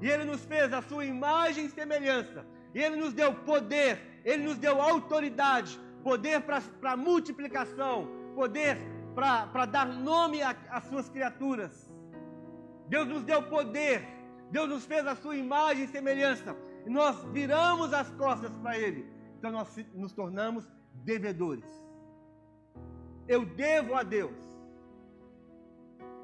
E 0.00 0.08
Ele 0.08 0.24
nos 0.24 0.44
fez 0.44 0.72
a 0.72 0.82
sua 0.82 1.04
imagem 1.04 1.66
e 1.66 1.70
semelhança. 1.70 2.44
E 2.74 2.82
Ele 2.82 2.96
nos 2.96 3.12
deu 3.12 3.32
poder, 3.32 4.20
Ele 4.24 4.42
nos 4.42 4.58
deu 4.58 4.80
autoridade, 4.80 5.80
poder 6.02 6.42
para 6.80 6.96
multiplicação, 6.96 8.08
poder 8.34 8.78
para 9.14 9.64
dar 9.64 9.86
nome 9.86 10.42
às 10.42 10.84
suas 10.84 11.08
criaturas. 11.08 11.90
Deus 12.88 13.08
nos 13.08 13.24
deu 13.24 13.42
poder 13.44 14.16
Deus 14.50 14.68
nos 14.68 14.84
fez 14.86 15.06
a 15.06 15.16
sua 15.16 15.36
imagem 15.36 15.84
e 15.84 15.88
semelhança. 15.88 16.56
E 16.84 16.90
nós 16.90 17.22
viramos 17.32 17.92
as 17.92 18.10
costas 18.12 18.56
para 18.58 18.78
Ele. 18.78 19.06
Então 19.38 19.50
nós 19.50 19.76
nos 19.94 20.12
tornamos 20.12 20.68
devedores. 21.04 21.64
Eu 23.28 23.44
devo 23.44 23.94
a 23.94 24.02
Deus. 24.02 24.36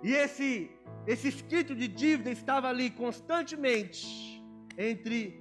E 0.03 0.12
esse, 0.12 0.71
esse 1.07 1.29
escrito 1.29 1.75
de 1.75 1.87
dívida 1.87 2.31
estava 2.31 2.69
ali 2.69 2.91
constantemente 2.91 4.43
entre 4.77 5.41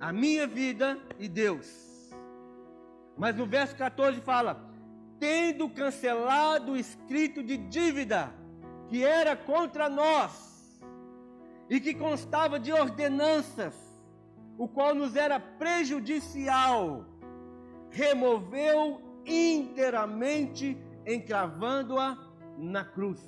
a 0.00 0.12
minha 0.12 0.46
vida 0.46 0.98
e 1.18 1.28
Deus. 1.28 1.68
Mas 3.16 3.36
no 3.36 3.46
verso 3.46 3.76
14 3.76 4.20
fala: 4.20 4.68
tendo 5.18 5.68
cancelado 5.68 6.72
o 6.72 6.76
escrito 6.76 7.42
de 7.42 7.56
dívida 7.56 8.32
que 8.88 9.04
era 9.04 9.36
contra 9.36 9.88
nós 9.88 10.80
e 11.70 11.78
que 11.80 11.94
constava 11.94 12.58
de 12.58 12.72
ordenanças, 12.72 13.74
o 14.58 14.66
qual 14.66 14.94
nos 14.94 15.16
era 15.16 15.38
prejudicial, 15.38 17.06
removeu 17.90 19.11
inteiramente, 19.26 20.76
encravando-a 21.06 22.18
na 22.58 22.84
cruz. 22.84 23.20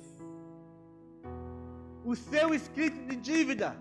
O 2.03 2.15
seu 2.15 2.53
escrito 2.53 2.99
de 3.07 3.15
dívida, 3.15 3.75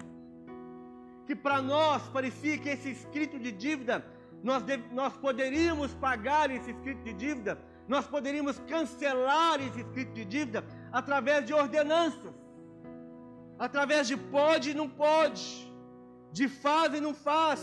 que 1.26 1.34
para 1.34 1.60
nós 1.60 2.02
parecia 2.08 2.58
que 2.58 2.68
esse 2.68 2.90
escrito 2.90 3.38
de 3.38 3.52
dívida, 3.52 4.04
nós, 4.42 4.62
nós 4.92 5.16
poderíamos 5.16 5.94
pagar 5.94 6.50
esse 6.50 6.70
escrito 6.70 7.02
de 7.02 7.12
dívida, 7.12 7.58
nós 7.86 8.06
poderíamos 8.06 8.58
cancelar 8.60 9.60
esse 9.60 9.80
escrito 9.80 10.12
de 10.12 10.24
dívida 10.24 10.64
através 10.90 11.44
de 11.44 11.52
ordenanças 11.52 12.44
através 13.58 14.06
de 14.08 14.16
pode 14.16 14.70
e 14.70 14.74
não 14.74 14.88
pode, 14.88 15.72
de 16.32 16.48
faz 16.48 16.94
e 16.94 17.00
não 17.00 17.14
faz, 17.14 17.60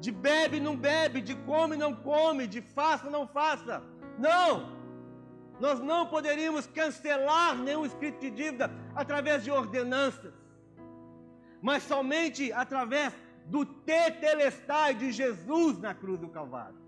de 0.00 0.10
bebe 0.10 0.58
não 0.58 0.76
bebe, 0.76 1.20
de 1.20 1.34
come 1.34 1.76
não 1.76 1.94
come, 1.94 2.46
de 2.46 2.60
faça 2.60 3.08
não 3.10 3.26
faça. 3.26 3.82
Não! 4.18 4.78
Nós 5.60 5.78
não 5.78 6.06
poderíamos 6.06 6.66
cancelar 6.66 7.54
nenhum 7.54 7.84
escrito 7.84 8.18
de 8.18 8.30
dívida 8.30 8.70
através 8.94 9.44
de 9.44 9.50
ordenanças, 9.50 10.32
mas 11.60 11.82
somente 11.82 12.50
através 12.52 13.12
do 13.44 13.64
tetelestai 13.66 14.94
de 14.94 15.12
Jesus 15.12 15.78
na 15.78 15.92
cruz 15.94 16.18
do 16.18 16.28
Calvário. 16.28 16.80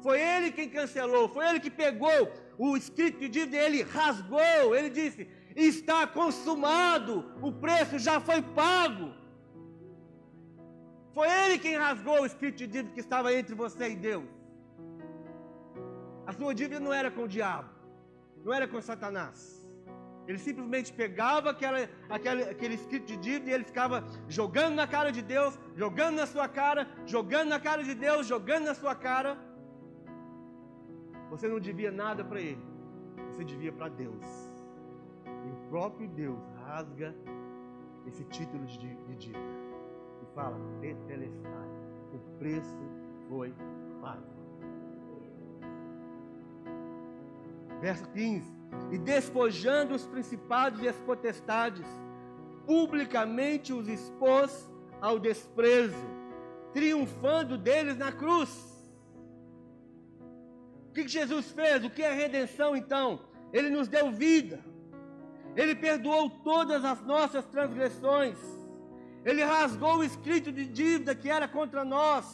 Foi 0.00 0.20
ele 0.20 0.52
quem 0.52 0.68
cancelou, 0.68 1.28
foi 1.28 1.44
ele 1.48 1.58
que 1.58 1.70
pegou 1.70 2.30
o 2.56 2.76
escrito 2.76 3.18
de 3.18 3.28
dívida 3.28 3.56
ele 3.56 3.82
rasgou, 3.82 4.74
ele 4.76 4.90
disse: 4.90 5.28
está 5.56 6.06
consumado, 6.06 7.32
o 7.42 7.50
preço 7.50 7.98
já 7.98 8.20
foi 8.20 8.40
pago. 8.42 9.12
Foi 11.18 11.28
ele 11.28 11.58
quem 11.58 11.76
rasgou 11.76 12.20
o 12.20 12.26
escrito 12.26 12.58
de 12.58 12.66
dívida 12.68 12.94
que 12.94 13.00
estava 13.00 13.32
entre 13.34 13.52
você 13.52 13.88
e 13.90 13.96
Deus. 13.96 14.28
A 16.24 16.32
sua 16.32 16.54
dívida 16.54 16.78
não 16.78 16.92
era 16.92 17.10
com 17.10 17.24
o 17.24 17.28
diabo, 17.36 17.68
não 18.44 18.52
era 18.54 18.68
com 18.68 18.80
Satanás. 18.80 19.68
Ele 20.28 20.38
simplesmente 20.38 20.92
pegava 20.92 21.50
aquela, 21.50 21.78
aquele, 22.08 22.74
escrito 22.74 23.06
de 23.06 23.16
dívida 23.16 23.50
e 23.50 23.52
ele 23.52 23.64
ficava 23.64 24.04
jogando 24.28 24.76
na 24.76 24.86
cara 24.86 25.10
de 25.10 25.20
Deus, 25.20 25.58
jogando 25.74 26.18
na 26.18 26.26
sua 26.34 26.46
cara, 26.46 26.86
jogando 27.04 27.48
na 27.48 27.58
cara 27.58 27.82
de 27.82 27.96
Deus, 27.96 28.24
jogando 28.24 28.66
na 28.66 28.74
sua 28.74 28.94
cara. 28.94 29.36
Você 31.30 31.48
não 31.48 31.58
devia 31.58 31.90
nada 31.90 32.24
para 32.24 32.40
ele, 32.40 32.64
você 33.32 33.42
devia 33.42 33.72
para 33.72 33.88
Deus. 33.88 34.24
E 35.26 35.50
o 35.50 35.68
próprio 35.68 36.06
Deus 36.10 36.44
rasga 36.64 37.12
esse 38.06 38.22
título 38.26 38.64
de, 38.66 38.78
de 38.78 39.16
dívida 39.16 39.57
fala: 40.38 40.56
Tetelestai, 40.80 41.68
o 42.14 42.38
preço 42.38 42.78
foi 43.28 43.52
pago. 44.00 44.22
Verso 47.80 48.08
15: 48.10 48.52
E 48.92 48.98
despojando 48.98 49.94
os 49.94 50.06
principados 50.06 50.80
e 50.80 50.88
as 50.88 50.96
potestades, 51.00 51.86
publicamente 52.64 53.72
os 53.72 53.88
expôs 53.88 54.70
ao 55.00 55.18
desprezo, 55.18 56.06
triunfando 56.72 57.58
deles 57.58 57.96
na 57.96 58.12
cruz. 58.12 58.66
O 60.88 60.92
que 60.92 61.06
Jesus 61.06 61.50
fez? 61.50 61.84
O 61.84 61.90
que 61.90 62.02
é 62.02 62.12
redenção 62.12 62.76
então? 62.76 63.20
Ele 63.52 63.70
nos 63.70 63.88
deu 63.88 64.10
vida, 64.12 64.60
Ele 65.56 65.74
perdoou 65.74 66.30
todas 66.30 66.84
as 66.84 67.00
nossas 67.02 67.44
transgressões, 67.46 68.36
Ele 69.24 69.42
rasgou 69.44 69.98
o 69.98 70.04
escrito 70.04 70.50
de 70.52 70.64
dívida 70.64 71.14
que 71.14 71.28
era 71.28 71.46
contra 71.46 71.84
nós, 71.84 72.26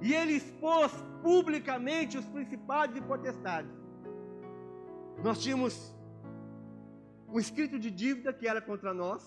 e 0.00 0.12
Ele 0.12 0.32
expôs 0.32 0.92
publicamente 1.22 2.18
os 2.18 2.24
principados 2.26 2.96
e 2.96 3.00
potestades 3.00 3.86
nós 5.22 5.42
tínhamos 5.42 5.94
um 7.28 7.38
escrito 7.38 7.78
de 7.78 7.90
dívida 7.90 8.32
que 8.32 8.46
era 8.46 8.60
contra 8.60 8.92
nós, 8.92 9.22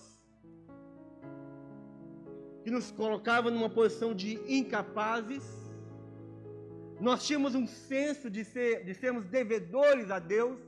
que 2.62 2.70
nos 2.70 2.90
colocava 2.92 3.50
numa 3.50 3.68
posição 3.68 4.14
de 4.14 4.34
incapazes. 4.52 5.42
Nós 7.00 7.26
tínhamos 7.26 7.54
um 7.54 7.66
senso 7.66 8.30
de, 8.30 8.44
ser, 8.44 8.84
de 8.84 8.94
sermos 8.94 9.26
devedores 9.26 10.10
a 10.10 10.18
Deus. 10.18 10.58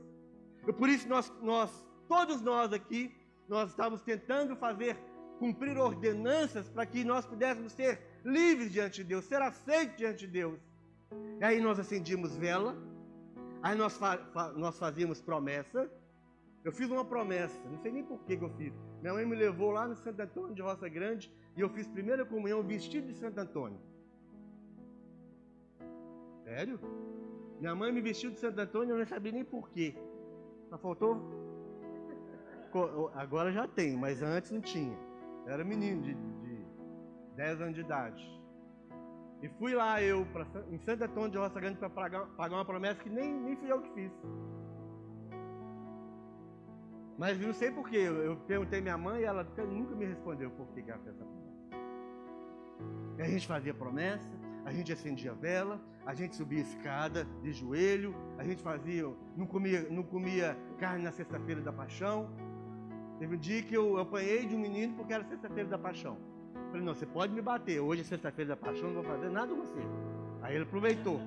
E 0.67 0.73
por 0.73 0.89
isso 0.89 1.07
nós, 1.07 1.31
nós, 1.41 1.69
todos 2.07 2.41
nós 2.41 2.73
aqui, 2.73 3.15
nós 3.47 3.69
estávamos 3.69 4.01
tentando 4.01 4.55
fazer 4.55 4.97
cumprir 5.39 5.77
ordenanças 5.77 6.69
para 6.69 6.85
que 6.85 7.03
nós 7.03 7.25
pudéssemos 7.25 7.73
ser 7.73 7.99
livres 8.23 8.71
diante 8.71 8.97
de 8.97 9.05
Deus, 9.05 9.25
ser 9.25 9.41
aceitos 9.41 9.97
diante 9.97 10.25
de 10.25 10.27
Deus. 10.27 10.59
E 11.39 11.43
aí 11.43 11.59
nós 11.61 11.79
acendíamos 11.79 12.35
vela, 12.35 12.75
Aí 13.63 13.77
nós, 13.77 13.95
fa 13.97 14.17
nós 14.57 14.77
fazíamos 14.77 15.21
promessa. 15.21 15.89
Eu 16.65 16.71
fiz 16.71 16.89
uma 16.91 17.05
promessa, 17.05 17.57
não 17.69 17.79
sei 17.79 17.91
nem 17.93 18.03
por 18.03 18.19
que, 18.25 18.35
que 18.37 18.43
eu 18.43 18.49
fiz. 18.51 18.73
Minha 19.01 19.13
mãe 19.13 19.25
me 19.25 19.35
levou 19.35 19.71
lá 19.71 19.87
no 19.87 19.95
Santo 19.95 20.21
Antônio 20.21 20.53
de 20.53 20.61
Roça 20.61 20.87
Grande 20.89 21.33
e 21.55 21.61
eu 21.61 21.69
fiz 21.69 21.87
primeira 21.87 22.25
comunhão 22.25 22.61
vestido 22.61 23.07
de 23.07 23.17
Santo 23.17 23.37
Antônio. 23.39 23.79
Sério? 26.43 26.77
Minha 27.59 27.73
mãe 27.73 27.91
me 27.91 28.01
vestiu 28.01 28.31
de 28.31 28.39
Santo 28.39 28.59
Antônio 28.59 28.93
eu 28.93 28.99
não 28.99 29.05
sabia 29.05 29.31
nem 29.31 29.45
por 29.45 29.69
quê. 29.69 29.95
Só 30.69 30.77
faltou. 30.77 31.21
Agora 33.13 33.51
já 33.51 33.65
tem, 33.65 33.95
mas 33.95 34.21
antes 34.21 34.51
não 34.51 34.61
tinha. 34.61 34.97
Eu 35.45 35.53
era 35.53 35.63
menino 35.63 36.01
de, 36.01 36.13
de 36.13 36.65
10 37.35 37.61
anos 37.61 37.75
de 37.75 37.81
idade. 37.81 38.43
E 39.41 39.49
fui 39.59 39.73
lá 39.73 40.01
eu, 40.01 40.25
pra, 40.27 40.45
em 40.71 40.77
Santo 40.79 41.03
Antônio 41.03 41.31
de 41.31 41.37
Roça 41.37 41.59
Grande, 41.59 41.77
para 41.77 41.89
pagar, 41.89 42.25
pagar, 42.27 42.55
uma 42.55 42.65
promessa 42.65 43.03
que 43.03 43.09
nem, 43.09 43.33
nem 43.33 43.55
fui 43.57 43.69
eu 43.69 43.81
que 43.81 43.91
fiz. 43.93 44.11
Mas 47.17 47.37
não 47.39 47.53
sei 47.53 47.69
porquê. 47.69 47.97
Eu, 47.97 48.37
perguntei 48.47 48.79
minha 48.79 48.97
mãe 48.97 49.21
e 49.21 49.25
ela 49.25 49.43
nunca 49.69 49.95
me 49.95 50.05
respondeu 50.05 50.49
por 50.51 50.67
que 50.69 50.89
ela 50.89 50.99
fez 50.99 51.15
essa 51.15 51.25
promessa. 51.25 51.43
E 53.17 53.21
a 53.21 53.27
gente 53.27 53.45
fazia 53.45 53.73
promessa, 53.73 54.31
a 54.65 54.71
gente 54.71 54.93
acendia 54.93 55.33
vela, 55.33 55.79
a 56.05 56.13
gente 56.13 56.35
subia 56.37 56.61
escada 56.61 57.25
de 57.41 57.51
joelho, 57.51 58.15
a 58.37 58.43
gente 58.43 58.63
fazia, 58.63 59.03
não 59.35 59.45
comia, 59.45 59.89
não 59.89 60.03
comia 60.03 60.57
carne 60.79 61.03
na 61.03 61.11
sexta-feira 61.11 61.61
da 61.61 61.73
paixão. 61.73 62.29
Teve 63.23 63.37
um 63.37 63.39
dia 63.39 63.63
que 63.63 63.73
eu, 63.73 63.91
eu 63.91 63.99
apanhei 63.99 64.45
de 64.45 64.53
um 64.53 64.59
menino 64.59 64.95
porque 64.95 65.13
era 65.13 65.23
sexta-feira 65.23 65.69
da 65.69 65.77
paixão. 65.77 66.17
Falei, 66.67 66.81
não, 66.81 66.93
você 66.93 67.05
pode 67.05 67.31
me 67.31 67.41
bater. 67.41 67.79
Hoje 67.79 68.01
é 68.01 68.03
sexta-feira 68.03 68.49
da 68.49 68.57
paixão, 68.57 68.89
não 68.89 68.95
vou 68.95 69.03
fazer 69.05 69.29
nada 69.29 69.55
com 69.55 69.61
você. 69.61 69.79
Aí 70.41 70.55
ele 70.55 70.65
aproveitou. 70.65 71.21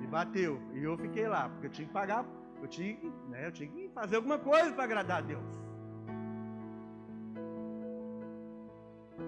Me 0.00 0.06
bateu. 0.06 0.60
E 0.74 0.84
eu 0.84 0.96
fiquei 0.96 1.26
lá, 1.26 1.48
porque 1.48 1.66
eu 1.66 1.70
tinha 1.72 1.88
que 1.88 1.92
pagar, 1.92 2.24
eu 2.62 2.68
tinha 2.68 2.94
que, 2.94 3.12
né, 3.30 3.48
eu 3.48 3.50
tinha 3.50 3.68
que 3.68 3.88
fazer 3.88 4.14
alguma 4.14 4.38
coisa 4.38 4.72
para 4.72 4.84
agradar 4.84 5.18
a 5.18 5.20
Deus. 5.22 5.60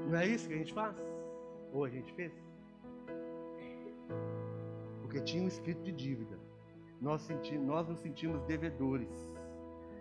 Não 0.09 0.17
é 0.17 0.29
isso 0.29 0.47
que 0.47 0.55
a 0.55 0.59
gente 0.59 0.73
faz? 0.73 0.95
Ou 1.73 1.85
a 1.85 1.91
gente 1.91 2.13
fez? 2.13 2.33
Porque 5.03 5.21
tinha 5.23 5.43
um 5.43 5.49
escrito 5.49 5.83
de 5.83 5.91
dívida. 5.91 6.39
Nós, 7.01 7.21
senti, 7.23 7.59
nós 7.59 7.89
nos 7.89 7.99
sentimos 7.99 8.41
devedores. 8.43 9.35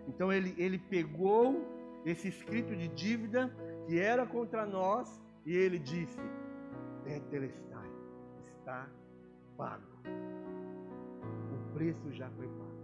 Então 0.08 0.32
ele, 0.32 0.54
ele 0.58 0.78
pegou 0.78 1.64
esse 2.04 2.28
escrito 2.28 2.76
de 2.76 2.88
dívida 2.88 3.54
que 3.86 3.98
era 3.98 4.26
contra 4.26 4.66
nós, 4.66 5.20
e 5.44 5.54
ele 5.54 5.78
disse: 5.78 6.18
Tetelestai, 7.04 7.90
está 8.58 8.88
pago. 9.56 9.82
O 11.52 11.74
preço 11.74 12.12
já 12.12 12.30
foi 12.30 12.46
pago. 12.48 12.74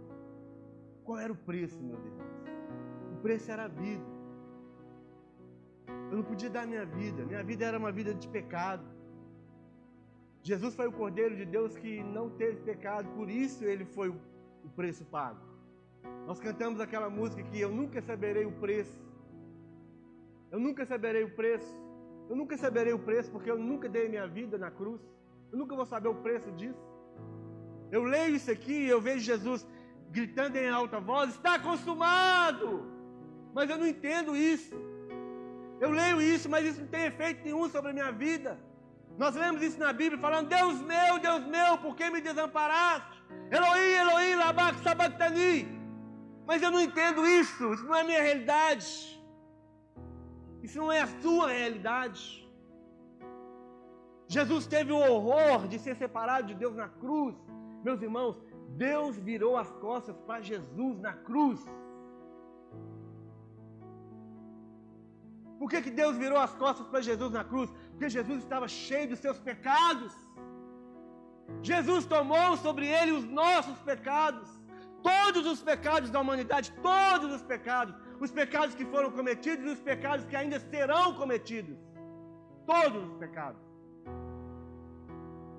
Qual 1.03 1.17
era 1.17 1.33
o 1.33 1.35
preço, 1.35 1.81
meu 1.81 1.97
Deus? 1.97 2.21
O 3.13 3.21
preço 3.21 3.51
era 3.51 3.65
a 3.65 3.67
vida. 3.67 4.05
Eu 6.09 6.17
não 6.17 6.23
podia 6.23 6.49
dar 6.49 6.67
minha 6.67 6.85
vida, 6.85 7.25
minha 7.25 7.43
vida 7.43 7.65
era 7.65 7.77
uma 7.77 7.91
vida 7.91 8.13
de 8.13 8.27
pecado. 8.27 8.85
Jesus 10.43 10.75
foi 10.75 10.87
o 10.87 10.91
Cordeiro 10.91 11.35
de 11.35 11.45
Deus 11.45 11.77
que 11.77 12.03
não 12.03 12.29
teve 12.31 12.61
pecado, 12.61 13.07
por 13.15 13.29
isso 13.29 13.63
ele 13.63 13.85
foi 13.85 14.09
o 14.09 14.69
preço 14.75 15.05
pago. 15.05 15.50
Nós 16.25 16.39
cantamos 16.39 16.79
aquela 16.79 17.09
música 17.09 17.43
que 17.43 17.59
eu 17.59 17.71
nunca 17.71 18.01
saberei 18.01 18.45
o 18.45 18.51
preço 18.51 19.11
eu 20.51 20.59
nunca 20.59 20.85
saberei 20.85 21.23
o 21.23 21.31
preço. 21.31 21.73
Eu 22.29 22.35
nunca 22.35 22.57
saberei 22.57 22.93
o 22.93 22.99
preço 22.99 23.31
porque 23.31 23.49
eu 23.49 23.57
nunca 23.57 23.87
dei 23.87 24.09
minha 24.09 24.27
vida 24.27 24.57
na 24.57 24.69
cruz. 24.69 25.01
Eu 25.51 25.57
nunca 25.57 25.75
vou 25.75 25.85
saber 25.85 26.09
o 26.09 26.15
preço 26.15 26.51
disso. 26.51 26.85
Eu 27.89 28.03
leio 28.03 28.35
isso 28.35 28.51
aqui 28.51 28.73
e 28.73 28.89
eu 28.89 28.99
vejo 29.01 29.19
Jesus 29.19 29.65
gritando 30.09 30.57
em 30.57 30.69
alta 30.69 30.99
voz: 30.99 31.29
Está 31.31 31.57
consumado! 31.57 32.85
Mas 33.53 33.69
eu 33.69 33.77
não 33.77 33.87
entendo 33.87 34.35
isso. 34.35 34.75
Eu 35.79 35.91
leio 35.91 36.21
isso, 36.21 36.49
mas 36.49 36.65
isso 36.65 36.81
não 36.81 36.87
tem 36.87 37.05
efeito 37.05 37.43
nenhum 37.43 37.67
sobre 37.69 37.91
a 37.91 37.93
minha 37.93 38.11
vida. 38.11 38.59
Nós 39.17 39.35
lemos 39.35 39.61
isso 39.61 39.79
na 39.79 39.93
Bíblia 39.93 40.19
falando: 40.19 40.49
Deus 40.49 40.81
meu, 40.81 41.17
Deus 41.19 41.45
meu, 41.45 41.77
por 41.77 41.95
que 41.95 42.09
me 42.09 42.21
desamparaste? 42.21 43.23
Elohim, 43.49 43.93
Elohim, 44.03 44.35
labak 44.35 44.79
sabachthani. 44.83 45.80
Mas 46.45 46.61
eu 46.61 46.71
não 46.71 46.81
entendo 46.81 47.25
isso, 47.25 47.73
isso 47.73 47.85
não 47.85 47.95
é 47.95 48.01
a 48.01 48.03
minha 48.03 48.21
realidade. 48.21 48.89
Isso 50.63 50.77
não 50.77 50.91
é 50.91 51.01
a 51.01 51.07
sua 51.21 51.49
realidade. 51.49 52.41
Jesus 54.27 54.65
teve 54.65 54.91
o 54.93 54.97
horror 54.97 55.67
de 55.67 55.77
ser 55.77 55.95
separado 55.95 56.47
de 56.47 56.55
Deus 56.55 56.75
na 56.75 56.87
cruz. 56.87 57.35
Meus 57.83 58.01
irmãos, 58.01 58.37
Deus 58.87 59.17
virou 59.17 59.57
as 59.57 59.71
costas 59.85 60.15
para 60.27 60.41
Jesus 60.41 60.99
na 60.99 61.13
cruz. 61.13 61.59
Por 65.59 65.69
que, 65.69 65.81
que 65.81 65.91
Deus 65.91 66.15
virou 66.17 66.39
as 66.39 66.53
costas 66.55 66.87
para 66.87 67.01
Jesus 67.01 67.31
na 67.31 67.43
cruz? 67.43 67.69
Porque 67.91 68.09
Jesus 68.09 68.39
estava 68.39 68.67
cheio 68.67 69.09
dos 69.09 69.19
seus 69.19 69.37
pecados. 69.39 70.13
Jesus 71.61 72.05
tomou 72.05 72.57
sobre 72.57 72.87
ele 72.87 73.11
os 73.11 73.25
nossos 73.25 73.77
pecados, 73.79 74.49
todos 75.03 75.45
os 75.45 75.61
pecados 75.61 76.09
da 76.09 76.19
humanidade, 76.19 76.71
todos 76.81 77.31
os 77.33 77.41
pecados 77.41 77.95
os 78.21 78.31
pecados 78.31 78.75
que 78.75 78.85
foram 78.85 79.09
cometidos 79.11 79.65
e 79.65 79.69
os 79.69 79.79
pecados 79.79 80.25
que 80.27 80.35
ainda 80.35 80.59
serão 80.59 81.15
cometidos. 81.15 81.75
Todos 82.67 83.09
os 83.09 83.17
pecados. 83.17 83.59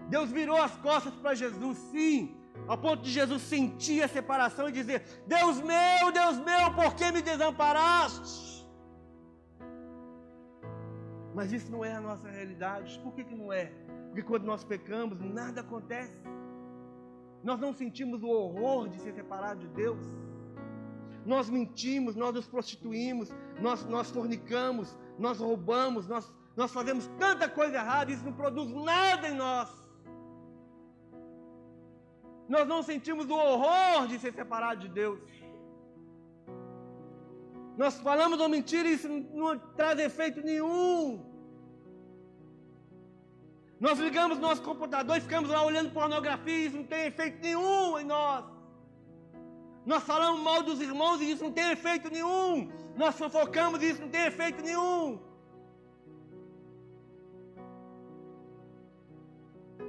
Deus 0.08 0.30
virou 0.30 0.56
as 0.62 0.76
costas 0.76 1.12
para 1.14 1.34
Jesus, 1.34 1.76
sim, 1.90 2.36
ao 2.68 2.78
ponto 2.78 3.02
de 3.02 3.10
Jesus 3.10 3.42
sentir 3.42 4.00
a 4.04 4.08
separação 4.08 4.68
e 4.68 4.72
dizer: 4.72 5.02
Deus 5.26 5.60
meu, 5.60 6.12
Deus 6.12 6.38
meu, 6.38 6.72
por 6.74 6.94
que 6.94 7.10
me 7.10 7.20
desamparaste? 7.20 8.64
Mas 11.34 11.50
isso 11.50 11.68
não 11.72 11.84
é 11.84 11.94
a 11.94 12.00
nossa 12.00 12.28
realidade. 12.28 13.00
Por 13.02 13.12
que, 13.14 13.24
que 13.24 13.34
não 13.34 13.52
é? 13.52 13.72
Porque 14.06 14.22
quando 14.22 14.44
nós 14.44 14.62
pecamos, 14.62 15.18
nada 15.18 15.62
acontece. 15.62 16.16
Nós 17.42 17.58
não 17.60 17.72
sentimos 17.72 18.22
o 18.22 18.28
horror 18.28 18.88
de 18.88 18.98
ser 19.00 19.12
separado 19.12 19.60
de 19.60 19.68
Deus 19.68 20.22
nós 21.24 21.48
mentimos, 21.48 22.16
nós 22.16 22.34
nos 22.34 22.46
prostituímos, 22.46 23.32
nós, 23.60 23.84
nós 23.84 24.10
fornicamos, 24.10 24.96
nós 25.18 25.38
roubamos, 25.38 26.06
nós, 26.08 26.32
Nós 26.56 26.70
fazemos 26.70 27.08
tanta 27.18 27.48
coisa 27.48 27.76
errada, 27.76 28.12
isso 28.12 28.24
não 28.24 28.32
produz 28.32 28.70
nada 28.72 29.28
em 29.28 29.34
nós. 29.34 29.70
Nós 32.48 32.66
não 32.68 32.82
sentimos 32.82 33.30
o 33.30 33.34
horror 33.34 34.06
de 34.06 34.18
ser 34.18 34.34
separado 34.34 34.80
de 34.80 34.88
Deus. 34.88 35.20
Nós 37.78 37.98
falamos 38.00 38.38
uma 38.38 38.50
mentira 38.50 38.86
e 38.86 38.94
isso 38.94 39.08
não 39.08 39.58
traz 39.78 39.98
efeito 39.98 40.42
nenhum. 40.42 41.24
Nós 43.84 43.98
ligamos 43.98 44.38
nosso 44.38 44.62
computador 44.62 45.16
e 45.16 45.20
ficamos 45.20 45.50
lá 45.50 45.60
olhando 45.64 45.92
pornografia 45.92 46.56
e 46.56 46.66
isso 46.66 46.76
não 46.76 46.84
tem 46.84 47.06
efeito 47.06 47.42
nenhum 47.42 47.98
em 47.98 48.04
nós. 48.04 48.44
Nós 49.84 50.04
falamos 50.04 50.40
mal 50.40 50.62
dos 50.62 50.80
irmãos 50.80 51.20
e 51.20 51.32
isso 51.32 51.42
não 51.42 51.50
tem 51.50 51.72
efeito 51.72 52.08
nenhum. 52.08 52.70
Nós 52.96 53.18
fofocamos 53.18 53.82
e 53.82 53.90
isso 53.90 54.00
não 54.00 54.08
tem 54.08 54.26
efeito 54.26 54.62
nenhum. 54.62 55.18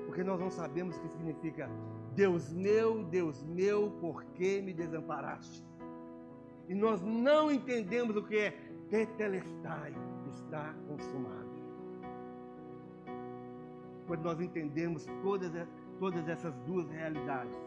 Porque 0.08 0.24
nós 0.24 0.40
não 0.40 0.50
sabemos 0.50 0.98
o 0.98 1.00
que 1.00 1.10
significa 1.10 1.70
Deus 2.16 2.52
meu, 2.52 3.04
Deus 3.04 3.44
meu, 3.44 3.92
por 4.02 4.24
que 4.34 4.60
me 4.60 4.74
desamparaste? 4.74 5.64
E 6.68 6.74
nós 6.74 7.00
não 7.04 7.52
entendemos 7.52 8.16
o 8.16 8.24
que 8.24 8.38
é 8.40 8.52
tetelestai, 8.90 9.94
está 10.32 10.74
consumado. 10.88 11.43
Quando 14.08 14.24
nós 14.24 14.40
entendemos 14.40 15.06
todas, 15.22 15.52
todas 16.00 16.28
essas 16.28 16.54
duas 16.66 16.90
realidades, 16.90 17.58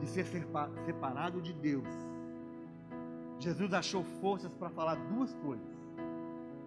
de 0.00 0.08
ser 0.08 0.26
separado 0.26 1.40
de 1.40 1.52
Deus, 1.52 1.88
Jesus 3.38 3.72
achou 3.72 4.04
forças 4.20 4.52
para 4.54 4.70
falar 4.70 4.94
duas 4.94 5.34
coisas. 5.34 5.74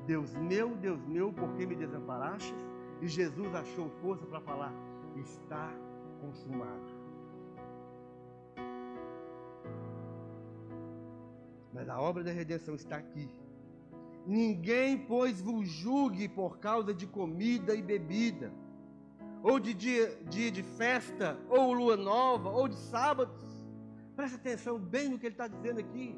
Deus 0.06 0.34
meu, 0.36 0.76
Deus 0.76 1.06
meu, 1.06 1.34
por 1.34 1.54
que 1.56 1.66
me 1.66 1.76
desamparaste? 1.76 2.54
E 3.02 3.08
Jesus 3.08 3.54
achou 3.54 3.90
força 4.02 4.26
para 4.26 4.42
falar: 4.42 4.74
está 5.16 5.72
consumado. 6.22 6.98
Mas 11.74 11.88
a 11.90 12.00
obra 12.00 12.24
da 12.24 12.32
redenção 12.32 12.76
está 12.76 12.98
aqui. 12.98 13.30
Ninguém, 14.26 14.98
pois, 14.98 15.40
vos 15.40 15.68
julgue 15.68 16.28
por 16.28 16.58
causa 16.58 16.94
de 16.94 17.06
comida 17.06 17.76
e 17.76 17.82
bebida, 17.82 18.52
ou 19.44 19.60
de 19.60 19.74
dia, 19.74 20.18
dia 20.30 20.52
de 20.52 20.64
festa, 20.64 21.38
ou 21.50 21.74
lua 21.74 21.96
nova, 21.96 22.50
ou 22.50 22.68
de 22.68 22.76
sábados. 22.76 23.42
Presta 24.16 24.38
atenção 24.38 24.80
bem 24.80 25.10
no 25.10 25.20
que 25.20 25.28
ele 25.28 25.34
está 25.34 25.48
dizendo 25.48 25.80
aqui. 25.80 26.18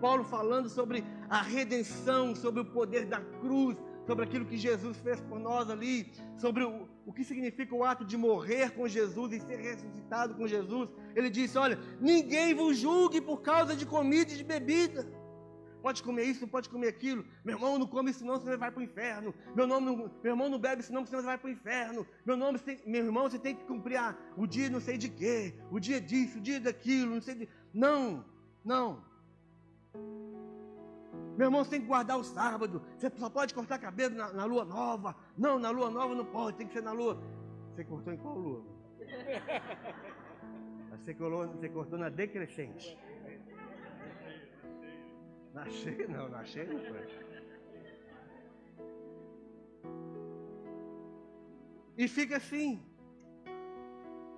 Paulo 0.00 0.24
falando 0.24 0.68
sobre 0.68 1.04
a 1.28 1.42
redenção, 1.42 2.34
sobre 2.34 2.60
o 2.60 2.64
poder 2.64 3.06
da 3.06 3.20
cruz, 3.20 3.76
sobre 4.06 4.24
aquilo 4.24 4.44
que 4.44 4.56
Jesus 4.56 4.96
fez 4.98 5.20
por 5.20 5.38
nós 5.38 5.70
ali, 5.70 6.10
sobre 6.38 6.64
o, 6.64 6.88
o 7.06 7.12
que 7.12 7.22
significa 7.22 7.74
o 7.74 7.84
ato 7.84 8.04
de 8.04 8.16
morrer 8.16 8.70
com 8.70 8.88
Jesus 8.88 9.32
e 9.32 9.40
ser 9.40 9.58
ressuscitado 9.58 10.34
com 10.34 10.46
Jesus. 10.46 10.88
Ele 11.14 11.30
disse: 11.30 11.56
Olha, 11.58 11.78
ninguém 12.00 12.54
vos 12.54 12.78
julgue 12.78 13.20
por 13.20 13.42
causa 13.42 13.76
de 13.76 13.86
comida 13.86 14.32
e 14.32 14.36
de 14.36 14.44
bebida. 14.44 15.06
Pode 15.82 16.02
comer 16.02 16.24
isso, 16.24 16.42
não 16.42 16.48
pode 16.48 16.68
comer 16.68 16.88
aquilo. 16.88 17.24
Meu 17.44 17.56
irmão, 17.56 17.78
não 17.78 17.86
come 17.86 18.10
isso, 18.10 18.24
não, 18.24 18.38
senão 18.38 18.52
você 18.52 18.56
vai 18.56 18.70
para 18.70 18.80
o 18.80 18.82
inferno. 18.82 19.34
Meu, 19.54 19.66
nome 19.66 19.86
não, 19.86 19.96
meu 19.96 20.32
irmão, 20.32 20.48
não 20.48 20.58
bebe 20.58 20.82
isso, 20.82 20.92
não, 20.92 21.04
senão 21.06 21.20
você 21.20 21.26
vai 21.26 21.38
para 21.38 21.48
o 21.48 21.50
inferno. 21.50 22.06
Meu, 22.24 22.36
nome, 22.36 22.58
tem, 22.58 22.80
meu 22.86 23.04
irmão, 23.04 23.28
você 23.28 23.38
tem 23.38 23.54
que 23.54 23.64
cumprir 23.64 23.96
a, 23.96 24.16
o 24.36 24.46
dia 24.46 24.68
não 24.68 24.80
sei 24.80 24.98
de 24.98 25.08
quê, 25.08 25.54
o 25.70 25.80
dia 25.80 26.00
disso, 26.00 26.38
o 26.38 26.40
dia 26.40 26.60
daquilo, 26.60 27.14
não 27.14 27.22
sei 27.22 27.34
de. 27.34 27.48
Não, 27.72 28.24
não. 28.64 29.02
Meu 31.36 31.46
irmão, 31.46 31.64
você 31.64 31.70
tem 31.70 31.80
que 31.80 31.86
guardar 31.86 32.18
o 32.18 32.24
sábado. 32.24 32.82
Você 32.98 33.10
só 33.16 33.30
pode 33.30 33.54
cortar 33.54 33.78
cabelo 33.78 34.14
na, 34.14 34.32
na, 34.32 34.44
lua 34.44 34.64
nova. 34.64 35.16
Não, 35.38 35.58
na 35.58 35.70
lua 35.70 35.90
nova 35.90 36.14
não 36.14 36.24
pode, 36.24 36.58
tem 36.58 36.66
que 36.66 36.74
ser 36.74 36.82
na 36.82 36.92
lua. 36.92 37.18
Você 37.74 37.84
cortou 37.84 38.12
em 38.12 38.18
qual 38.18 38.36
lua? 38.36 38.62
Você 40.90 41.14
cortou, 41.14 41.48
você 41.48 41.68
cortou 41.70 41.98
na 41.98 42.10
decrescente. 42.10 42.98
Na 45.52 45.68
cheia 45.68 46.06
não, 46.08 46.28
na 46.28 46.44
cheia 46.44 46.72
não 46.72 46.80
foi. 46.80 47.06
E 51.96 52.08
fica 52.08 52.36
assim. 52.36 52.82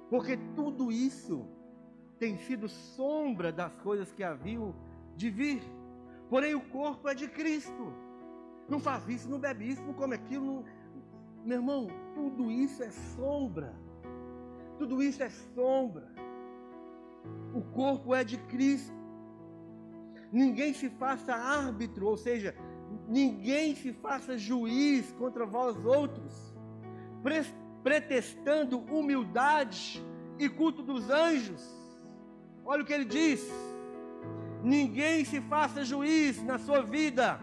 Porque 0.09 0.37
tudo 0.55 0.91
isso 0.91 1.47
tem 2.19 2.37
sido 2.37 2.69
sombra 2.69 3.53
das 3.53 3.77
coisas 3.77 4.13
que 4.13 4.23
haviam 4.23 4.75
de 5.17 5.31
vir. 5.31 5.63
Porém, 6.29 6.55
o 6.55 6.61
corpo 6.61 7.09
é 7.09 7.15
de 7.15 7.29
Cristo. 7.29 7.93
Não 8.69 8.81
faz 8.81 9.09
isso, 9.09 9.29
não 9.29 9.39
bebe 9.39 9.69
isso, 9.71 9.83
não 9.83 9.93
come 9.93 10.15
aquilo. 10.15 10.45
Não... 10.45 10.65
Meu 11.45 11.59
irmão, 11.59 11.89
tudo 12.15 12.51
isso 12.51 12.83
é 12.83 12.91
sombra. 12.91 13.75
Tudo 14.79 15.03
isso 15.03 15.23
é 15.23 15.29
sombra. 15.31 16.11
O 17.55 17.61
corpo 17.61 18.15
é 18.15 18.25
de 18.25 18.39
Cristo. 18.39 19.02
Ninguém 20.33 20.73
se 20.73 20.89
faça 20.89 21.35
árbitro, 21.35 22.07
ou 22.07 22.17
seja, 22.17 22.55
ninguém 23.07 23.75
se 23.77 23.93
faça 23.93 24.39
juiz 24.39 25.13
contra 25.13 25.45
vós 25.45 25.85
outros, 25.85 26.55
pretextando 27.83 28.79
humildade 28.79 30.03
e 30.39 30.49
culto 30.49 30.83
dos 30.83 31.11
anjos. 31.11 31.63
Olha 32.65 32.83
o 32.83 32.87
que 32.87 32.93
ele 32.93 33.05
diz 33.05 33.47
Ninguém 34.63 35.25
se 35.25 35.41
faça 35.41 35.85
juiz 35.85 36.41
na 36.45 36.57
sua 36.57 36.83
vida 36.83 37.41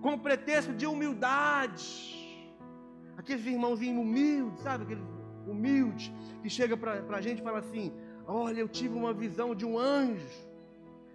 com 0.00 0.18
pretexto 0.18 0.72
de 0.72 0.86
humildade. 0.86 2.48
Aqueles 3.16 3.44
irmãozinhos 3.44 4.02
humildes, 4.02 4.62
sabe? 4.62 4.84
Aqueles 4.84 5.04
humildes 5.46 6.10
que 6.42 6.48
chega 6.48 6.74
para 6.76 7.02
a 7.10 7.20
gente 7.20 7.40
e 7.40 7.42
fala 7.42 7.58
assim: 7.58 7.92
Olha, 8.26 8.60
eu 8.60 8.68
tive 8.68 8.94
uma 8.94 9.12
visão 9.12 9.54
de 9.54 9.66
um 9.66 9.78
anjo 9.78 10.26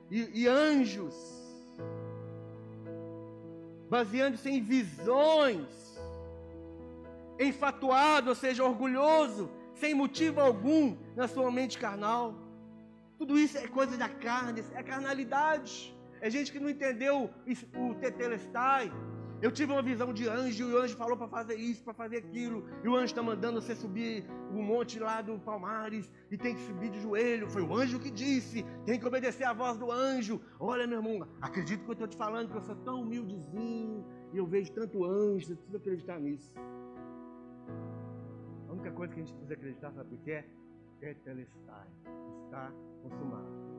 e, 0.10 0.44
e 0.44 0.48
anjos, 0.48 1.16
baseando-se 3.90 4.50
em 4.50 4.62
visões, 4.62 5.68
enfatuado, 7.40 8.30
ou 8.30 8.36
seja, 8.36 8.64
orgulhoso, 8.64 9.50
sem 9.76 9.94
motivo 9.94 10.42
algum 10.42 10.96
na 11.16 11.28
sua 11.28 11.52
mente 11.52 11.78
carnal. 11.78 12.34
Tudo 13.18 13.38
isso 13.38 13.58
é 13.58 13.68
coisa 13.68 13.98
da 13.98 14.10
carne, 14.10 14.64
é 14.74 14.84
carnalidade. 14.84 15.96
É 16.20 16.30
gente 16.30 16.52
que 16.52 16.60
não 16.60 16.70
entendeu 16.70 17.30
o 17.76 17.94
tetelestai. 17.96 18.92
Eu 19.40 19.52
tive 19.52 19.72
uma 19.72 19.84
visão 19.84 20.12
de 20.12 20.28
anjo 20.28 20.68
e 20.68 20.74
o 20.74 20.78
anjo 20.80 20.96
falou 20.98 21.16
para 21.16 21.28
fazer 21.28 21.56
isso, 21.56 21.84
para 21.84 21.94
fazer 21.94 22.18
aquilo. 22.18 22.66
E 22.84 22.88
o 22.88 22.96
anjo 22.96 23.06
está 23.06 23.22
mandando 23.22 23.62
você 23.62 23.76
subir 23.76 24.26
o 24.52 24.62
monte 24.62 25.00
lá 25.00 25.22
do 25.22 25.38
Palmares 25.40 26.10
e 26.32 26.38
tem 26.38 26.56
que 26.56 26.62
subir 26.62 26.90
de 26.90 27.00
joelho. 27.00 27.48
Foi 27.48 27.62
o 27.62 27.76
anjo 27.76 28.00
que 28.00 28.10
disse, 28.10 28.66
tem 28.86 29.00
que 29.00 29.06
obedecer 29.06 29.44
a 29.44 29.54
voz 29.54 29.78
do 29.78 29.92
anjo. 29.92 30.42
Olha, 30.60 30.88
meu 30.88 31.00
irmão, 31.00 31.28
acredito 31.40 31.84
que 31.84 31.90
eu 31.90 31.94
estou 31.94 32.08
te 32.08 32.18
falando 32.18 32.50
que 32.50 32.58
eu 32.58 32.62
sou 32.62 32.76
tão 32.78 33.02
humildezinho 33.02 34.04
e 34.34 34.38
eu 34.38 34.48
vejo 34.48 34.72
tanto 34.74 35.06
anjo, 35.06 35.46
você 35.46 35.56
precisa 35.56 35.78
acreditar 35.78 36.20
nisso. 36.20 36.52
A 38.68 38.74
única 38.74 38.92
coisa 38.92 39.14
que 39.14 39.20
a 39.20 39.24
gente 39.24 39.34
precisa 39.34 39.54
acreditar, 39.54 39.92
sabe 39.92 40.16
o 40.16 40.18
que 40.18 40.32
é? 40.32 40.46
Tetelestai. 41.00 41.88
Está 42.46 42.72
consumado. 43.04 43.77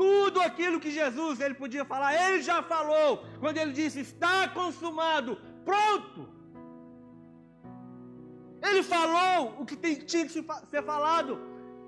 Tudo 0.00 0.40
aquilo 0.40 0.80
que 0.80 0.90
Jesus 0.90 1.40
ele 1.40 1.52
podia 1.52 1.84
falar, 1.84 2.14
ele 2.14 2.40
já 2.40 2.62
falou. 2.62 3.22
Quando 3.38 3.58
ele 3.58 3.70
disse 3.70 4.00
está 4.00 4.48
consumado, 4.48 5.36
pronto. 5.62 6.26
Ele 8.62 8.82
falou 8.82 9.60
o 9.60 9.66
que 9.66 9.76
tinha 9.76 10.24
que 10.24 10.32
ser 10.32 10.82
falado. 10.82 11.38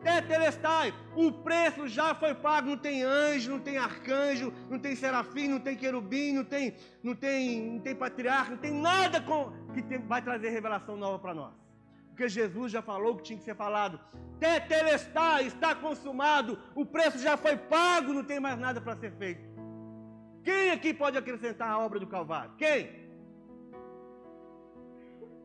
Tetelestai, 0.03 0.93
o 1.17 1.33
preço 1.33 1.89
já 1.89 2.15
foi 2.15 2.35
pago, 2.35 2.69
não 2.69 2.77
tem 2.77 3.03
anjo, 3.03 3.53
não 3.53 3.61
tem 3.61 3.79
arcanjo, 3.79 4.53
não 4.69 4.79
tem 4.79 4.95
serafim, 4.95 5.49
não 5.49 5.61
tem 5.61 5.75
querubim, 5.75 6.33
não 6.33 6.45
tem, 6.45 6.77
não 7.03 7.15
tem, 7.15 7.63
não 7.63 7.81
tem 7.81 7.95
patriarca, 7.95 8.51
não 8.51 8.59
tem 8.59 8.75
nada 8.75 9.23
com, 9.23 9.53
que 9.73 9.81
tem, 9.81 9.99
vai 10.01 10.21
trazer 10.21 10.51
revelação 10.51 10.99
nova 10.99 11.19
para 11.19 11.33
nós. 11.33 11.62
Porque 12.23 12.41
Jesus 12.41 12.71
já 12.71 12.81
falou 12.81 13.17
que 13.17 13.25
tinha 13.25 13.37
que 13.37 13.45
ser 13.45 13.57
falado. 13.57 13.99
Tetelestai, 14.39 15.47
está 15.47 15.75
consumado, 15.75 16.57
o 16.73 16.87
preço 16.87 17.19
já 17.19 17.37
foi 17.37 17.57
pago, 17.57 18.13
não 18.13 18.23
tem 18.23 18.39
mais 18.39 18.57
nada 18.57 18.81
para 18.81 18.95
ser 18.95 19.11
feito. 19.11 19.43
Quem 20.45 20.71
aqui 20.71 20.95
pode 20.95 21.19
acrescentar 21.19 21.69
a 21.69 21.81
obra 21.81 21.99
do 21.99 22.07
Calvário? 22.07 22.53
Quem? 22.57 23.11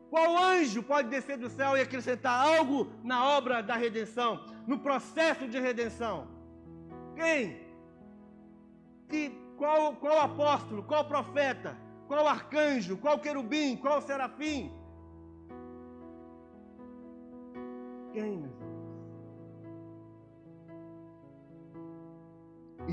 Qual 0.08 0.38
anjo 0.38 0.80
pode 0.84 1.08
descer 1.08 1.36
do 1.36 1.50
céu 1.50 1.76
e 1.76 1.80
acrescentar 1.80 2.46
algo 2.46 2.92
na 3.02 3.26
obra 3.26 3.60
da 3.60 3.74
redenção, 3.74 4.44
no 4.64 4.78
processo 4.78 5.48
de 5.48 5.58
redenção? 5.58 6.28
Quem? 7.16 7.60
Que, 9.08 9.30
qual, 9.56 9.96
qual 9.96 10.20
apóstolo, 10.20 10.84
qual 10.84 11.04
profeta, 11.06 11.76
qual 12.06 12.28
arcanjo, 12.28 12.96
qual 12.96 13.18
querubim, 13.18 13.76
qual 13.76 14.00
serafim? 14.00 14.77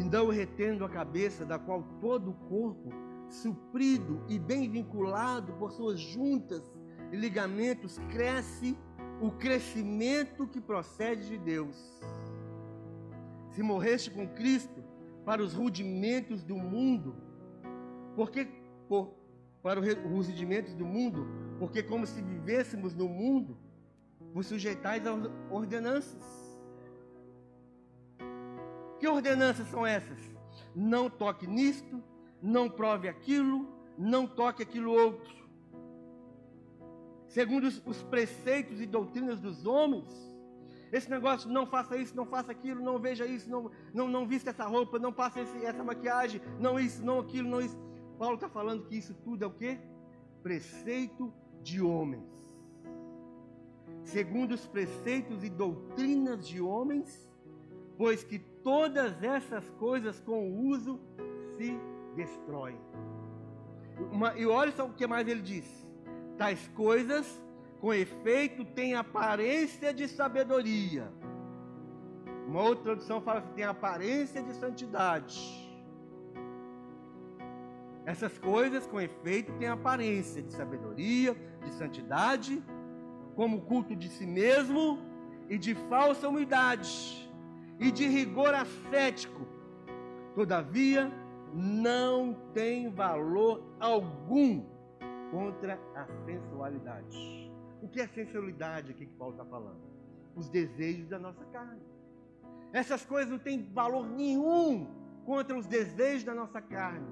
E 0.05 0.07
não 0.07 0.29
retendo 0.29 0.85
a 0.85 0.89
cabeça, 0.89 1.43
da 1.43 1.57
qual 1.57 1.81
todo 1.99 2.29
o 2.29 2.33
corpo, 2.47 2.91
suprido 3.27 4.23
e 4.29 4.37
bem 4.37 4.69
vinculado 4.69 5.53
por 5.53 5.71
suas 5.71 5.99
juntas 5.99 6.61
e 7.11 7.15
ligamentos, 7.15 7.97
cresce 8.11 8.77
o 9.19 9.31
crescimento 9.31 10.47
que 10.47 10.61
procede 10.61 11.27
de 11.29 11.39
Deus. 11.39 11.75
Se 13.49 13.63
morreste 13.63 14.11
com 14.11 14.27
Cristo 14.27 14.83
para 15.25 15.41
os 15.41 15.55
rudimentos 15.55 16.43
do 16.43 16.55
mundo, 16.55 17.15
porque 18.15 18.47
por, 18.87 19.11
para 19.63 19.79
os 19.79 20.27
rudimentos 20.27 20.75
do 20.75 20.85
mundo, 20.85 21.25
porque 21.57 21.81
como 21.81 22.05
se 22.05 22.21
vivêssemos 22.21 22.93
no 22.93 23.09
mundo, 23.09 23.57
vos 24.31 24.45
sujeitais 24.45 25.01
às 25.07 25.31
ordenanças. 25.49 26.44
Que 28.99 29.07
ordenanças 29.07 29.67
são 29.67 29.85
essas? 29.85 30.19
Não 30.75 31.09
toque 31.09 31.47
nisto, 31.47 32.03
não 32.41 32.69
prove 32.69 33.07
aquilo, 33.07 33.67
não 33.97 34.27
toque 34.27 34.63
aquilo 34.63 34.91
outro. 34.91 35.33
Segundo 37.27 37.65
os, 37.65 37.81
os 37.85 38.01
preceitos 38.03 38.79
e 38.79 38.85
doutrinas 38.85 39.39
dos 39.39 39.65
homens, 39.65 40.07
esse 40.91 41.09
negócio, 41.09 41.49
não 41.49 41.65
faça 41.65 41.97
isso, 41.97 42.15
não 42.15 42.25
faça 42.25 42.51
aquilo, 42.51 42.81
não 42.81 42.99
veja 42.99 43.25
isso, 43.25 43.49
não, 43.49 43.69
não, 43.93 44.07
não 44.07 44.25
vista 44.25 44.51
essa 44.51 44.65
roupa, 44.65 44.97
não 44.97 45.11
passe 45.11 45.39
essa 45.39 45.83
maquiagem, 45.83 46.41
não 46.59 46.79
isso, 46.79 47.03
não 47.03 47.19
aquilo, 47.19 47.49
não 47.49 47.59
isso. 47.59 47.77
Paulo 48.17 48.35
está 48.35 48.47
falando 48.47 48.85
que 48.85 48.97
isso 48.97 49.13
tudo 49.13 49.43
é 49.43 49.47
o 49.47 49.51
quê? 49.51 49.79
Preceito 50.41 51.33
de 51.61 51.81
homens. 51.81 52.23
Segundo 54.03 54.53
os 54.53 54.65
preceitos 54.67 55.43
e 55.43 55.49
doutrinas 55.49 56.47
de 56.47 56.61
homens, 56.61 57.29
pois 57.97 58.23
que 58.23 58.39
todas 58.39 59.21
essas 59.23 59.69
coisas 59.71 60.19
com 60.19 60.49
o 60.49 60.67
uso 60.67 60.99
se 61.57 61.79
destroem. 62.15 62.79
Uma, 64.11 64.33
e 64.35 64.45
olha 64.45 64.71
só 64.71 64.85
o 64.85 64.93
que 64.93 65.07
mais 65.07 65.27
ele 65.27 65.41
diz: 65.41 65.65
tais 66.37 66.67
coisas, 66.69 67.41
com 67.79 67.93
efeito, 67.93 68.65
têm 68.65 68.95
aparência 68.95 69.93
de 69.93 70.07
sabedoria. 70.07 71.11
Uma 72.47 72.61
outra 72.61 72.83
tradução 72.83 73.21
fala 73.21 73.41
que 73.41 73.53
tem 73.53 73.63
aparência 73.63 74.41
de 74.43 74.53
santidade. 74.53 75.63
Essas 78.05 78.37
coisas, 78.37 78.85
com 78.85 79.01
efeito, 79.01 79.51
têm 79.53 79.67
aparência 79.67 80.41
de 80.43 80.53
sabedoria, 80.53 81.35
de 81.63 81.73
santidade, 81.73 82.63
como 83.35 83.61
culto 83.61 83.95
de 83.95 84.09
si 84.09 84.27
mesmo 84.27 84.99
e 85.49 85.57
de 85.57 85.73
falsa 85.73 86.29
humildade 86.29 87.24
e 87.79 87.91
de 87.91 88.07
rigor 88.07 88.53
ascético. 88.53 89.45
Todavia, 90.33 91.11
não 91.53 92.33
tem 92.53 92.89
valor 92.89 93.63
algum 93.79 94.65
contra 95.31 95.79
a 95.95 96.05
sensualidade. 96.25 97.51
O 97.81 97.87
que 97.87 98.01
é 98.01 98.07
sensualidade 98.07 98.91
aqui 98.91 99.05
que 99.05 99.13
Paulo 99.13 99.33
está 99.33 99.45
falando? 99.45 99.79
Os 100.35 100.49
desejos 100.49 101.07
da 101.07 101.19
nossa 101.19 101.43
carne. 101.45 101.81
Essas 102.73 103.05
coisas 103.05 103.31
não 103.31 103.39
têm 103.39 103.63
valor 103.73 104.05
nenhum 104.05 104.87
contra 105.25 105.57
os 105.57 105.65
desejos 105.65 106.23
da 106.23 106.33
nossa 106.33 106.61
carne. 106.61 107.07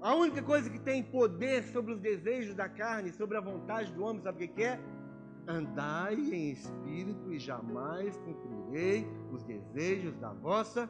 A 0.00 0.14
única 0.14 0.42
coisa 0.42 0.70
que 0.70 0.78
tem 0.78 1.02
poder 1.02 1.64
sobre 1.64 1.92
os 1.92 2.00
desejos 2.00 2.54
da 2.54 2.68
carne, 2.68 3.10
sobre 3.12 3.36
a 3.36 3.40
vontade 3.40 3.92
do 3.92 4.04
homem, 4.04 4.22
sabe 4.22 4.44
o 4.44 4.48
que 4.48 4.62
é? 4.62 4.78
Andai 5.46 6.14
em 6.14 6.50
espírito 6.50 7.32
e 7.32 7.38
jamais 7.38 8.16
cumprirei 8.18 9.08
os 9.34 9.42
desejos 9.44 10.16
da 10.16 10.32
vossa 10.32 10.88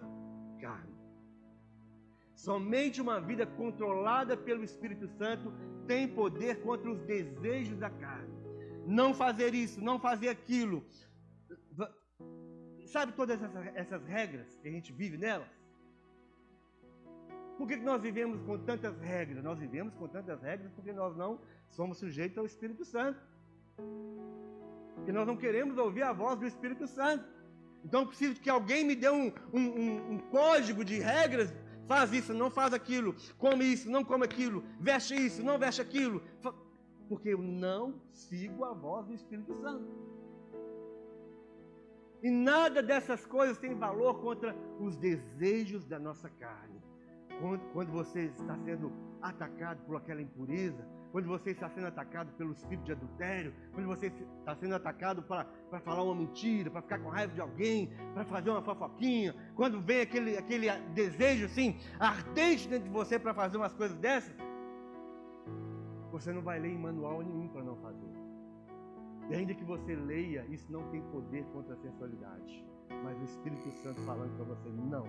carne. 0.60 0.96
Somente 2.34 3.00
uma 3.00 3.20
vida 3.20 3.44
controlada 3.44 4.36
pelo 4.36 4.62
Espírito 4.62 5.08
Santo 5.08 5.52
tem 5.86 6.06
poder 6.06 6.62
contra 6.62 6.88
os 6.90 7.00
desejos 7.00 7.76
da 7.78 7.90
carne. 7.90 8.32
Não 8.86 9.12
fazer 9.12 9.54
isso, 9.54 9.80
não 9.80 9.98
fazer 9.98 10.28
aquilo. 10.28 10.84
Sabe 12.86 13.12
todas 13.12 13.42
essas, 13.42 13.66
essas 13.74 14.02
regras 14.06 14.56
que 14.60 14.68
a 14.68 14.70
gente 14.70 14.92
vive 14.92 15.18
nelas? 15.18 15.48
Por 17.58 17.66
que 17.66 17.76
nós 17.76 18.00
vivemos 18.00 18.40
com 18.42 18.56
tantas 18.56 18.96
regras? 19.00 19.42
Nós 19.42 19.58
vivemos 19.58 19.92
com 19.94 20.06
tantas 20.06 20.40
regras 20.40 20.70
porque 20.72 20.92
nós 20.92 21.16
não 21.16 21.40
somos 21.68 21.98
sujeitos 21.98 22.38
ao 22.38 22.46
Espírito 22.46 22.84
Santo. 22.84 23.20
E 25.06 25.12
nós 25.12 25.26
não 25.26 25.36
queremos 25.36 25.76
ouvir 25.76 26.02
a 26.02 26.12
voz 26.12 26.38
do 26.38 26.46
Espírito 26.46 26.86
Santo. 26.86 27.24
Então 27.84 28.00
eu 28.00 28.06
preciso 28.06 28.40
que 28.40 28.50
alguém 28.50 28.84
me 28.84 28.94
dê 28.94 29.10
um, 29.10 29.32
um, 29.52 29.60
um, 29.60 30.12
um 30.12 30.18
código 30.18 30.84
de 30.84 30.98
regras. 30.98 31.52
Faz 31.86 32.12
isso, 32.12 32.34
não 32.34 32.50
faz 32.50 32.74
aquilo. 32.74 33.14
Come 33.38 33.64
isso, 33.64 33.90
não 33.90 34.04
come 34.04 34.24
aquilo. 34.24 34.62
Veste 34.78 35.14
isso, 35.14 35.42
não 35.42 35.58
veste 35.58 35.80
aquilo. 35.80 36.22
Porque 37.08 37.30
eu 37.30 37.38
não 37.40 37.94
sigo 38.12 38.64
a 38.64 38.74
voz 38.74 39.06
do 39.06 39.14
Espírito 39.14 39.54
Santo. 39.54 39.88
E 42.22 42.30
nada 42.30 42.82
dessas 42.82 43.24
coisas 43.24 43.56
tem 43.58 43.74
valor 43.74 44.20
contra 44.20 44.54
os 44.80 44.96
desejos 44.96 45.84
da 45.86 45.98
nossa 45.98 46.28
carne. 46.28 46.82
Quando, 47.40 47.60
quando 47.72 47.92
você 47.92 48.24
está 48.24 48.58
sendo 48.58 48.92
atacado 49.22 49.80
por 49.86 49.96
aquela 49.96 50.20
impureza, 50.20 50.84
quando 51.12 51.26
você 51.26 51.50
está 51.50 51.68
sendo 51.70 51.86
atacado 51.86 52.32
pelo 52.32 52.52
espírito 52.52 52.84
de 52.84 52.92
adultério, 52.92 53.54
quando 53.72 53.86
você 53.86 54.06
está 54.06 54.54
sendo 54.56 54.74
atacado 54.74 55.22
para 55.22 55.46
falar 55.80 56.02
uma 56.02 56.14
mentira, 56.14 56.70
para 56.70 56.82
ficar 56.82 56.98
com 56.98 57.08
raiva 57.08 57.32
de 57.32 57.40
alguém, 57.40 57.90
para 58.14 58.24
fazer 58.24 58.50
uma 58.50 58.62
fofoquinha, 58.62 59.34
quando 59.54 59.80
vem 59.80 60.00
aquele, 60.00 60.36
aquele 60.36 60.70
desejo 60.94 61.46
assim, 61.46 61.78
ardente 61.98 62.68
dentro 62.68 62.84
de 62.84 62.90
você 62.90 63.18
para 63.18 63.32
fazer 63.32 63.56
umas 63.56 63.72
coisas 63.72 63.96
dessas, 63.98 64.34
você 66.10 66.32
não 66.32 66.42
vai 66.42 66.58
ler 66.58 66.70
em 66.70 66.78
manual 66.78 67.22
nenhum 67.22 67.48
para 67.48 67.62
não 67.62 67.76
fazer. 67.76 68.08
E 69.30 69.34
ainda 69.34 69.54
que 69.54 69.64
você 69.64 69.94
leia, 69.94 70.46
isso 70.48 70.70
não 70.72 70.88
tem 70.90 71.02
poder 71.02 71.44
contra 71.52 71.74
a 71.74 71.76
sensualidade. 71.76 72.64
Mas 73.04 73.20
o 73.20 73.24
Espírito 73.24 73.70
Santo 73.70 74.00
falando 74.02 74.34
para 74.36 74.44
você: 74.46 74.70
não, 74.70 75.04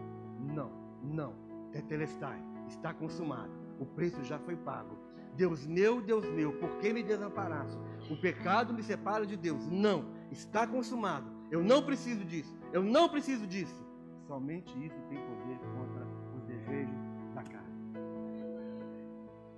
não, 0.53 0.71
não. 1.01 1.33
Tetelestai, 1.71 2.43
está 2.67 2.93
consumado. 2.93 3.51
O 3.79 3.85
preço 3.85 4.21
já 4.23 4.38
foi 4.39 4.57
pago 4.57 5.09
Deus 5.39 5.65
meu, 5.65 6.02
Deus 6.02 6.25
meu, 6.25 6.52
por 6.52 6.71
que 6.80 6.91
me 6.91 7.02
desamparaste? 7.02 7.80
O 8.12 8.17
pecado 8.17 8.73
me 8.73 8.84
separa 8.84 9.25
de 9.25 9.38
Deus. 9.38 9.65
Não, 9.67 10.06
está 10.30 10.67
consumado. 10.67 11.32
Eu 11.49 11.63
não 11.63 11.82
preciso 11.82 12.25
disso. 12.25 12.54
Eu 12.73 12.84
não 12.84 13.08
preciso 13.08 13.47
disso. 13.47 13.82
Somente 14.28 14.69
isso 14.86 14.99
tem 15.10 15.17
poder 15.17 15.58
contra 15.75 16.06
os 16.36 16.43
desejos 16.43 16.99
da 17.34 17.43
carne. 17.43 17.80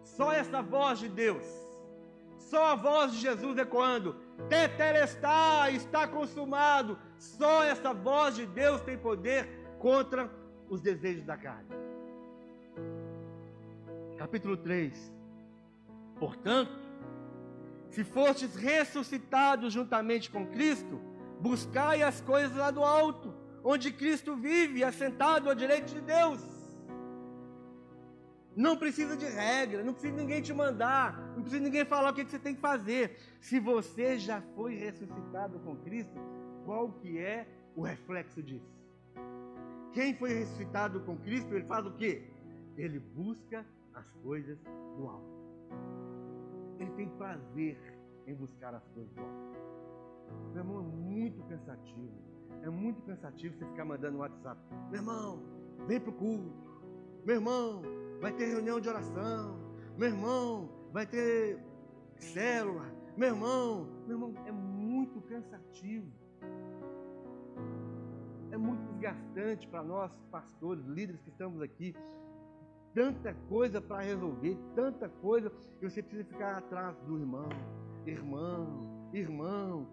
Só 0.04 0.32
essa 0.32 0.62
voz 0.62 1.00
de 1.00 1.10
Deus, 1.10 1.44
só 2.38 2.74
a 2.74 2.76
voz 2.76 3.13
de 3.13 3.17
Jesus 3.17 3.58
ecoando: 3.58 4.15
Tetelestai, 4.50 5.76
está 5.78 6.08
consumado. 6.08 6.96
Só 7.17 7.63
essa 7.63 7.91
voz 7.91 8.36
de 8.36 8.46
Deus 8.46 8.82
tem 8.82 9.00
poder 9.00 9.50
contra 9.80 10.30
os 10.70 10.80
desejos 10.80 11.26
da 11.26 11.38
carne. 11.38 11.70
Capítulo 14.20 14.56
3 14.56 15.21
Portanto, 16.22 16.78
se 17.90 18.04
fostes 18.04 18.56
ressuscitados 18.56 19.74
juntamente 19.74 20.30
com 20.30 20.46
Cristo, 20.46 21.02
buscai 21.40 22.04
as 22.04 22.22
coisas 22.22 22.56
lá 22.56 22.70
do 22.70 22.84
alto, 22.84 23.34
onde 23.64 23.92
Cristo 23.92 24.36
vive, 24.36 24.84
assentado 24.84 25.50
à 25.50 25.56
direita 25.56 25.88
de 25.88 26.00
Deus. 26.00 26.40
Não 28.56 28.78
precisa 28.78 29.18
de 29.18 29.26
regra, 29.26 29.84
não 29.84 29.94
precisa 29.94 30.16
ninguém 30.16 30.44
te 30.44 30.54
mandar, 30.54 31.17
não 31.36 31.42
precisa 31.42 31.63
ninguém 31.63 31.86
falar 31.86 32.12
o 32.12 32.13
que 32.13 32.24
você 32.24 32.38
tem 32.38 32.54
que 32.54 32.62
fazer. 32.62 33.17
Se 33.40 33.60
você 33.60 34.19
já 34.19 34.44
foi 34.56 34.76
ressuscitado 34.76 35.58
com 35.62 35.76
Cristo, 35.78 36.19
qual 36.65 36.92
que 36.92 37.17
é 37.17 37.48
o 37.76 37.82
reflexo 37.82 38.44
disso? 38.44 38.72
Quem 39.92 40.15
foi 40.15 40.34
ressuscitado 40.36 41.00
com 41.00 41.17
Cristo, 41.17 41.52
ele 41.56 41.65
faz 41.65 41.84
o 41.84 41.92
quê? 41.94 42.30
Ele 42.78 43.00
busca 43.00 43.65
as 43.96 44.08
coisas 44.24 44.60
do 44.96 45.08
alto. 45.08 45.32
Ele 46.82 46.92
tem 46.92 47.10
prazer 47.10 47.77
em 48.25 48.34
buscar 48.34 48.73
as 48.73 48.88
coisas 48.88 49.15
alto. 49.17 49.52
Meu 50.52 50.63
irmão, 50.63 50.79
é 50.79 50.84
muito 50.84 51.44
cansativo. 51.44 52.12
É 52.63 52.69
muito 52.69 53.02
cansativo 53.04 53.56
você 53.56 53.65
ficar 53.65 53.86
mandando 53.86 54.17
WhatsApp. 54.17 54.60
Meu 54.90 55.00
irmão, 55.00 55.44
vem 55.88 56.00
para 56.00 56.10
o 56.10 56.13
culto. 56.13 56.52
Meu 57.23 57.36
irmão, 57.36 57.84
vai 58.19 58.34
ter 58.34 58.46
reunião 58.46 58.79
de 58.79 58.90
oração. 58.90 59.60
Meu 59.96 60.10
irmão, 60.10 60.69
vai 60.92 61.06
ter 61.06 61.60
célula. 62.17 62.86
Meu 63.15 63.29
irmão, 63.29 63.88
meu 64.08 64.15
irmão, 64.17 64.34
é 64.48 64.52
muito 64.52 65.21
cansativo. 65.21 66.12
É 68.52 68.58
muito 68.58 68.82
desgastante 68.94 69.67
para 69.67 69.84
nós, 69.84 70.12
pastores, 70.32 70.84
líderes 70.86 71.21
que 71.21 71.29
estamos 71.29 71.62
aqui, 71.62 71.96
tanta 72.94 73.33
coisa 73.48 73.81
para 73.81 74.04
resolver, 74.04 74.58
tanta 74.75 75.08
coisa, 75.08 75.52
e 75.81 75.89
você 75.89 76.02
precisa 76.02 76.27
ficar 76.27 76.58
atrás 76.58 76.98
do 77.02 77.17
irmão, 77.17 77.50
irmão, 78.06 79.10
irmão. 79.13 79.87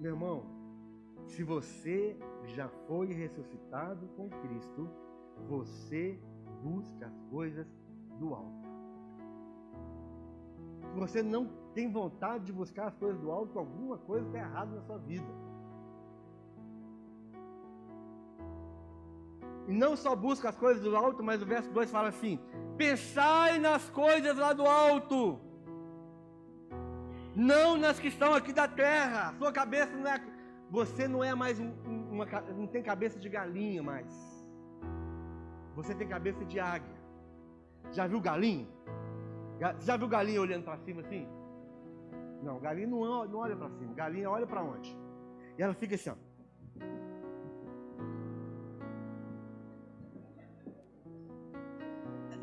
Meu 0.00 0.12
irmão, 0.12 0.44
se 1.26 1.42
você 1.42 2.16
já 2.46 2.68
foi 2.86 3.12
ressuscitado 3.12 4.06
com 4.16 4.28
Cristo, 4.28 4.88
você 5.48 6.18
busca 6.62 7.06
as 7.06 7.20
coisas 7.30 7.66
do 8.18 8.34
alto. 8.34 8.64
você 10.94 11.22
não 11.22 11.48
tem 11.74 11.90
vontade 11.90 12.44
de 12.44 12.52
buscar 12.52 12.86
as 12.86 12.96
coisas 12.96 13.20
do 13.20 13.30
alto, 13.30 13.58
alguma 13.58 13.98
coisa 13.98 14.26
está 14.26 14.38
errada 14.38 14.76
na 14.76 14.82
sua 14.82 14.98
vida. 14.98 15.26
Não 19.66 19.96
só 19.96 20.14
busca 20.14 20.48
as 20.48 20.56
coisas 20.56 20.82
do 20.82 20.96
alto, 20.96 21.22
mas 21.22 21.42
o 21.42 21.46
verso 21.46 21.70
2 21.70 21.90
fala 21.90 22.08
assim: 22.08 22.38
pensai 22.76 23.58
nas 23.58 23.88
coisas 23.90 24.36
lá 24.36 24.52
do 24.52 24.66
alto, 24.66 25.40
não 27.34 27.76
nas 27.76 27.98
que 27.98 28.08
estão 28.08 28.34
aqui 28.34 28.52
da 28.52 28.68
terra. 28.68 29.34
Sua 29.38 29.52
cabeça 29.52 29.96
não 29.96 30.10
é. 30.10 30.22
Você 30.70 31.06
não 31.06 31.22
é 31.22 31.34
mais 31.34 31.58
um, 31.60 31.72
uma. 32.10 32.26
Não 32.56 32.66
tem 32.66 32.82
cabeça 32.82 33.18
de 33.18 33.28
galinha 33.28 33.82
mais. 33.82 34.12
Você 35.74 35.94
tem 35.94 36.06
cabeça 36.06 36.44
de 36.44 36.60
águia. 36.60 36.94
Já 37.92 38.06
viu 38.06 38.20
galinha? 38.20 38.66
Já 39.80 39.96
viu 39.96 40.08
galinha 40.08 40.40
olhando 40.40 40.64
para 40.64 40.76
cima 40.78 41.00
assim? 41.00 41.26
Não, 42.42 42.60
galinha 42.60 42.86
não, 42.86 43.26
não 43.26 43.38
olha 43.38 43.56
para 43.56 43.70
cima. 43.70 43.94
Galinha 43.94 44.30
olha 44.30 44.46
para 44.46 44.62
onde? 44.62 44.96
E 45.58 45.62
ela 45.62 45.74
fica 45.74 45.94
assim, 45.94 46.10
ó. 46.10 46.14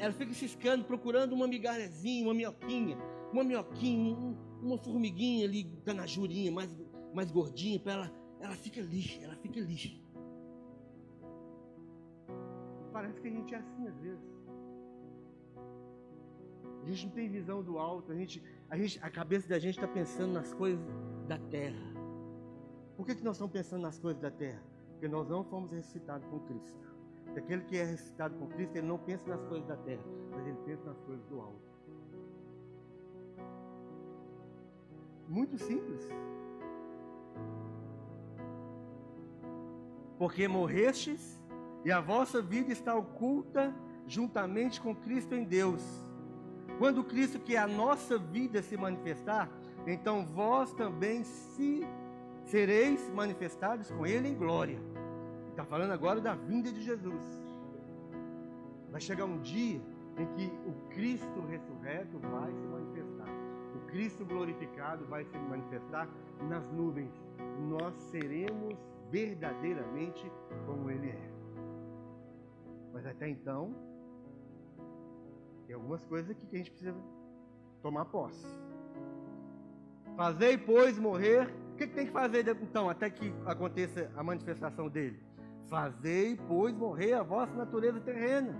Ela 0.01 0.13
fica 0.13 0.33
ciscando, 0.33 0.83
procurando 0.83 1.33
uma 1.33 1.47
migalhazinha, 1.47 2.25
uma 2.25 2.33
minhoquinha, 2.33 2.97
uma 3.31 3.43
minhoquinha, 3.43 4.17
uma 4.59 4.75
formiguinha 4.75 5.45
ali 5.45 5.63
tá 5.85 5.93
na 5.93 6.07
jurinha, 6.07 6.51
mais, 6.51 6.75
mais 7.13 7.29
gordinha, 7.29 7.79
para 7.79 7.93
ela, 7.93 8.11
ela 8.39 8.55
fica 8.55 8.81
lixa, 8.81 9.23
ela 9.23 9.35
fica 9.35 9.59
lixa. 9.59 9.95
Parece 12.91 13.21
que 13.21 13.27
a 13.27 13.31
gente 13.31 13.53
é 13.53 13.57
assim 13.59 13.87
às 13.87 13.99
vezes. 13.99 14.25
A 16.81 16.85
gente 16.89 17.05
não 17.05 17.13
tem 17.13 17.29
visão 17.29 17.61
do 17.61 17.77
alto, 17.77 18.11
a, 18.11 18.15
gente, 18.15 18.43
a, 18.71 18.75
gente, 18.75 18.99
a 19.03 19.09
cabeça 19.11 19.47
da 19.47 19.59
gente 19.59 19.75
está 19.75 19.87
pensando 19.87 20.33
nas 20.33 20.51
coisas 20.51 20.83
da 21.27 21.37
terra. 21.37 21.93
Por 22.97 23.05
que, 23.05 23.13
que 23.13 23.23
nós 23.23 23.35
estamos 23.35 23.53
pensando 23.53 23.83
nas 23.83 23.99
coisas 23.99 24.19
da 24.19 24.31
terra? 24.31 24.63
Porque 24.93 25.07
nós 25.07 25.29
não 25.29 25.43
fomos 25.43 25.71
ressuscitados 25.71 26.27
com 26.27 26.39
Cristo. 26.39 26.79
Porque 27.31 27.39
aquele 27.39 27.61
que 27.63 27.77
é 27.77 27.85
ressuscitado 27.85 28.35
com 28.35 28.45
Cristo, 28.47 28.75
ele 28.75 28.87
não 28.87 28.97
pensa 28.97 29.29
nas 29.29 29.41
coisas 29.45 29.65
da 29.65 29.77
terra, 29.77 30.03
mas 30.31 30.45
ele 30.45 30.57
pensa 30.65 30.83
nas 30.83 30.99
coisas 30.99 31.25
do 31.27 31.39
alto. 31.39 31.61
Muito 35.29 35.57
simples. 35.57 36.09
Porque 40.17 40.45
morrestes 40.45 41.41
e 41.85 41.91
a 41.91 42.01
vossa 42.01 42.41
vida 42.41 42.73
está 42.73 42.93
oculta 42.95 43.73
juntamente 44.05 44.81
com 44.81 44.93
Cristo 44.93 45.33
em 45.33 45.45
Deus. 45.45 45.81
Quando 46.79 47.01
Cristo, 47.01 47.39
que 47.39 47.55
é 47.55 47.59
a 47.59 47.67
nossa 47.67 48.17
vida, 48.17 48.61
se 48.61 48.75
manifestar, 48.75 49.49
então 49.87 50.25
vós 50.25 50.73
também 50.73 51.23
se 51.23 51.87
sereis 52.43 53.09
manifestados 53.09 53.89
com 53.89 54.05
Ele 54.05 54.27
em 54.27 54.35
glória. 54.35 54.90
Está 55.51 55.65
falando 55.65 55.91
agora 55.91 56.19
da 56.19 56.33
vinda 56.33 56.71
de 56.71 56.81
Jesus. 56.81 57.23
Vai 58.89 58.99
chegar 58.99 59.25
um 59.25 59.39
dia 59.39 59.81
em 60.17 60.25
que 60.35 60.51
o 60.65 60.73
Cristo 60.89 61.41
ressurreto 61.41 62.17
vai 62.19 62.51
se 62.53 62.67
manifestar. 62.67 63.27
O 63.75 63.79
Cristo 63.87 64.25
glorificado 64.25 65.05
vai 65.05 65.23
se 65.25 65.37
manifestar 65.37 66.09
nas 66.49 66.69
nuvens. 66.71 67.11
Nós 67.69 67.93
seremos 68.11 68.77
verdadeiramente 69.09 70.31
como 70.65 70.89
Ele 70.89 71.09
é. 71.09 71.31
Mas 72.93 73.05
até 73.05 73.29
então, 73.29 73.73
tem 75.67 75.75
algumas 75.75 76.05
coisas 76.05 76.31
aqui 76.31 76.45
que 76.47 76.55
a 76.55 76.59
gente 76.59 76.71
precisa 76.71 76.95
tomar 77.81 78.05
posse. 78.05 78.45
Fazei, 80.15 80.57
pois, 80.57 80.97
morrer. 80.97 81.47
O 81.73 81.75
que, 81.75 81.87
que 81.87 81.93
tem 81.93 82.05
que 82.05 82.11
fazer 82.11 82.47
então, 82.47 82.89
até 82.89 83.09
que 83.09 83.33
aconteça 83.45 84.11
a 84.15 84.23
manifestação 84.23 84.87
dele? 84.87 85.30
Fazei, 85.71 86.35
pois, 86.49 86.75
morrer 86.75 87.13
a 87.13 87.23
vossa 87.23 87.53
natureza 87.53 87.97
terrena. 88.01 88.53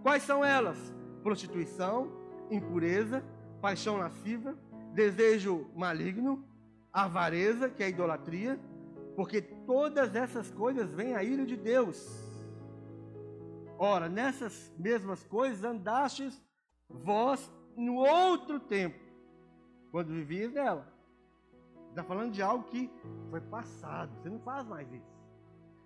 Quais 0.00 0.22
são 0.22 0.44
elas? 0.44 0.78
Prostituição, 1.20 2.08
impureza, 2.48 3.24
paixão 3.60 3.96
lasciva, 3.96 4.56
desejo 4.94 5.68
maligno, 5.74 6.46
avareza, 6.92 7.68
que 7.68 7.82
é 7.82 7.88
idolatria, 7.88 8.60
porque 9.16 9.42
todas 9.42 10.14
essas 10.14 10.52
coisas 10.52 10.94
vêm 10.94 11.16
a 11.16 11.24
ira 11.24 11.44
de 11.44 11.56
Deus. 11.56 11.98
Ora, 13.76 14.08
nessas 14.08 14.72
mesmas 14.78 15.24
coisas 15.24 15.64
andastes 15.64 16.40
vós 16.88 17.52
no 17.76 17.96
outro 17.96 18.60
tempo, 18.60 19.00
quando 19.90 20.12
vivias 20.12 20.52
nela. 20.52 20.86
Está 21.88 22.04
falando 22.04 22.30
de 22.30 22.40
algo 22.40 22.62
que 22.68 22.88
foi 23.30 23.40
passado. 23.40 24.12
Você 24.22 24.30
não 24.30 24.38
faz 24.38 24.64
mais 24.64 24.86
isso. 24.92 25.11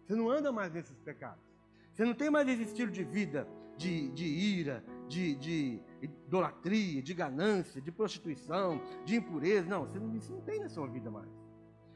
Você 0.06 0.14
não 0.14 0.30
anda 0.30 0.52
mais 0.52 0.72
nesses 0.72 0.98
pecados. 1.00 1.44
Você 1.92 2.04
não 2.04 2.14
tem 2.14 2.30
mais 2.30 2.48
esse 2.48 2.62
estilo 2.62 2.90
de 2.90 3.02
vida 3.02 3.48
de, 3.76 4.08
de 4.10 4.24
ira, 4.24 4.84
de, 5.08 5.34
de 5.34 5.80
idolatria, 6.00 7.02
de 7.02 7.12
ganância, 7.12 7.80
de 7.80 7.90
prostituição, 7.90 8.80
de 9.04 9.16
impureza. 9.16 9.68
Não, 9.68 9.80
você 9.80 9.98
não, 9.98 10.14
isso 10.16 10.32
não 10.32 10.40
tem 10.40 10.60
na 10.60 10.68
sua 10.68 10.86
vida 10.86 11.10
mais. 11.10 11.28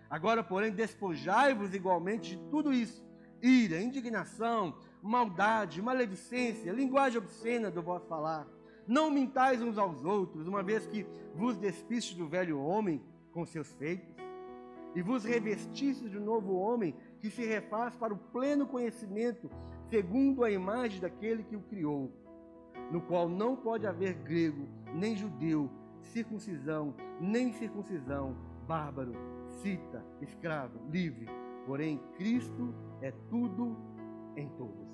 Agora, 0.08 0.42
porém, 0.42 0.72
despojai-vos 0.72 1.72
igualmente 1.72 2.36
de 2.36 2.42
tudo 2.50 2.72
isso: 2.72 3.04
ira, 3.40 3.80
indignação, 3.80 4.76
maldade, 5.00 5.80
maledicência, 5.80 6.72
linguagem 6.72 7.18
obscena 7.18 7.70
do 7.70 7.80
vosso 7.80 8.06
falar 8.06 8.46
não 8.90 9.08
mintais 9.08 9.62
uns 9.62 9.78
aos 9.78 10.04
outros, 10.04 10.48
uma 10.48 10.64
vez 10.64 10.84
que 10.84 11.06
vos 11.32 11.56
despiste 11.56 12.16
do 12.16 12.26
velho 12.26 12.61
homem 12.61 13.00
com 13.30 13.46
seus 13.46 13.72
feitos, 13.74 14.12
e 14.96 15.00
vos 15.00 15.22
revestiste 15.22 16.08
de 16.08 16.18
um 16.18 16.24
novo 16.24 16.54
homem 16.56 16.92
que 17.20 17.30
se 17.30 17.44
refaz 17.44 17.94
para 17.94 18.14
o 18.14 18.18
pleno 18.18 18.66
conhecimento, 18.66 19.50
segundo 19.88 20.42
a 20.42 20.50
imagem 20.50 21.00
daquele 21.00 21.42
que 21.42 21.56
o 21.56 21.62
criou, 21.62 22.10
no 22.90 23.00
qual 23.02 23.28
não 23.28 23.54
pode 23.54 23.86
haver 23.86 24.14
grego, 24.14 24.66
nem 24.94 25.14
judeu, 25.14 25.70
circuncisão, 26.00 26.94
nem 27.20 27.52
circuncisão, 27.52 28.34
bárbaro, 28.66 29.12
cita, 29.62 30.04
escravo, 30.20 30.80
livre, 30.90 31.26
porém 31.66 31.98
Cristo 32.16 32.74
é 33.02 33.12
tudo 33.28 33.76
em 34.36 34.48
todos. 34.50 34.88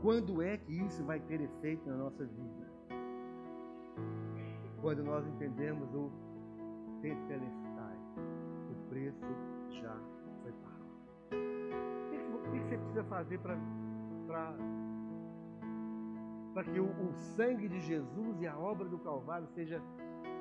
Quando 0.00 0.42
é 0.42 0.56
que 0.56 0.72
isso 0.72 1.04
vai 1.04 1.20
ter 1.20 1.40
efeito 1.40 1.88
na 1.88 1.96
nossa 1.96 2.24
vida? 2.24 2.72
Quando 4.80 5.04
nós 5.04 5.24
entendemos 5.26 5.94
o 5.94 6.10
tetelestai, 7.00 7.96
o 8.70 8.88
preço 8.88 9.26
já 9.70 9.96
você 12.72 12.78
precisa 12.78 13.04
fazer 13.04 13.38
para 13.38 13.56
para 16.54 16.64
que 16.64 16.78
o, 16.78 16.84
o, 16.84 17.12
sangue 17.14 17.66
de 17.66 17.80
Jesus 17.80 18.40
e 18.40 18.46
a 18.46 18.56
obra 18.58 18.86
do 18.86 18.98
Calvário 18.98 19.46
seja 19.48 19.80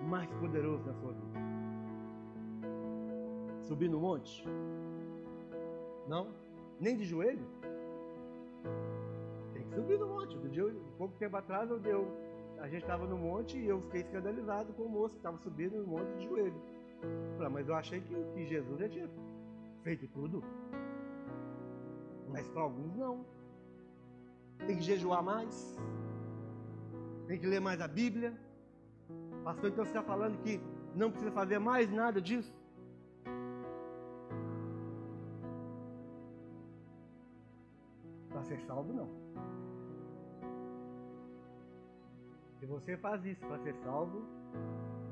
mais 0.03 0.29
poderoso 0.33 0.85
na 0.85 0.93
sua 0.93 1.13
vida? 1.13 1.39
Subir 3.61 3.89
no 3.89 3.99
monte? 3.99 4.45
Não? 6.07 6.27
Nem 6.79 6.97
de 6.97 7.05
joelho? 7.05 7.45
Subi 9.73 9.97
no 9.97 10.07
monte. 10.07 10.37
Um 10.37 10.49
dia, 10.49 10.75
pouco 10.97 11.15
tempo 11.17 11.37
atrás, 11.37 11.69
eu 11.69 11.79
deu, 11.79 12.05
a 12.59 12.67
gente 12.67 12.81
estava 12.81 13.07
no 13.07 13.17
monte 13.17 13.57
e 13.57 13.67
eu 13.67 13.81
fiquei 13.83 14.01
escandalizado 14.01 14.73
com 14.73 14.83
o 14.83 14.89
moço 14.89 15.11
que 15.11 15.19
estava 15.19 15.37
subindo 15.37 15.77
no 15.77 15.87
monte 15.87 16.11
de 16.17 16.25
joelho. 16.25 16.61
Falei, 17.33 17.47
ah, 17.47 17.49
mas 17.49 17.69
eu 17.69 17.75
achei 17.75 18.01
que, 18.01 18.13
que 18.33 18.45
Jesus 18.45 18.79
já 18.79 18.89
tinha 18.89 19.09
feito 19.81 20.07
tudo. 20.09 20.43
Mas 22.31 22.47
para 22.49 22.61
alguns 22.61 22.95
não. 22.95 23.25
Tem 24.65 24.77
que 24.77 24.83
jejuar 24.83 25.23
mais. 25.23 25.77
Tem 27.27 27.39
que 27.39 27.47
ler 27.47 27.59
mais 27.59 27.81
a 27.81 27.87
Bíblia. 27.87 28.33
Pastor, 29.43 29.69
então 29.69 29.83
você 29.83 29.91
está 29.91 30.03
falando 30.03 30.37
que 30.43 30.61
não 30.95 31.09
precisa 31.09 31.31
fazer 31.31 31.59
mais 31.59 31.91
nada 31.91 32.21
disso? 32.21 32.53
Para 38.29 38.43
ser 38.43 38.59
salvo, 38.61 38.93
não. 38.93 39.09
Se 42.59 42.65
você 42.65 42.95
faz 42.97 43.25
isso 43.25 43.45
para 43.47 43.57
ser 43.59 43.73
salvo, 43.75 44.23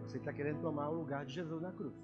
você 0.04 0.18
está 0.18 0.32
querendo 0.32 0.62
tomar 0.62 0.90
o 0.90 0.96
lugar 0.96 1.26
de 1.26 1.34
Jesus 1.34 1.62
na 1.62 1.72
cruz. 1.72 1.96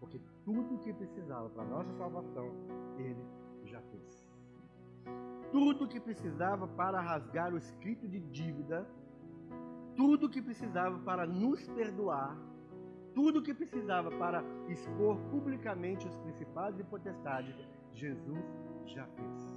Porque 0.00 0.20
tudo 0.44 0.74
o 0.74 0.78
que 0.78 0.92
precisava 0.92 1.48
para 1.50 1.62
a 1.62 1.66
nossa 1.66 1.92
salvação, 1.94 2.50
Ele 2.98 3.24
já 3.68 3.80
fez. 3.82 4.28
Tudo 5.50 5.84
o 5.84 5.88
que 5.88 6.00
precisava 6.00 6.66
para 6.66 7.00
rasgar 7.00 7.52
o 7.52 7.58
escrito 7.58 8.08
de 8.08 8.20
dívida, 8.20 8.86
tudo 9.96 10.26
o 10.26 10.30
que 10.30 10.42
precisava 10.42 10.98
para 11.00 11.26
nos 11.26 11.66
perdoar, 11.68 12.36
tudo 13.14 13.38
o 13.38 13.42
que 13.42 13.54
precisava 13.54 14.10
para 14.10 14.42
expor 14.68 15.16
publicamente 15.30 16.06
os 16.06 16.16
principados 16.18 16.80
e 16.80 16.84
potestades, 16.84 17.54
Jesus 17.92 18.44
já 18.86 19.06
fez. 19.06 19.54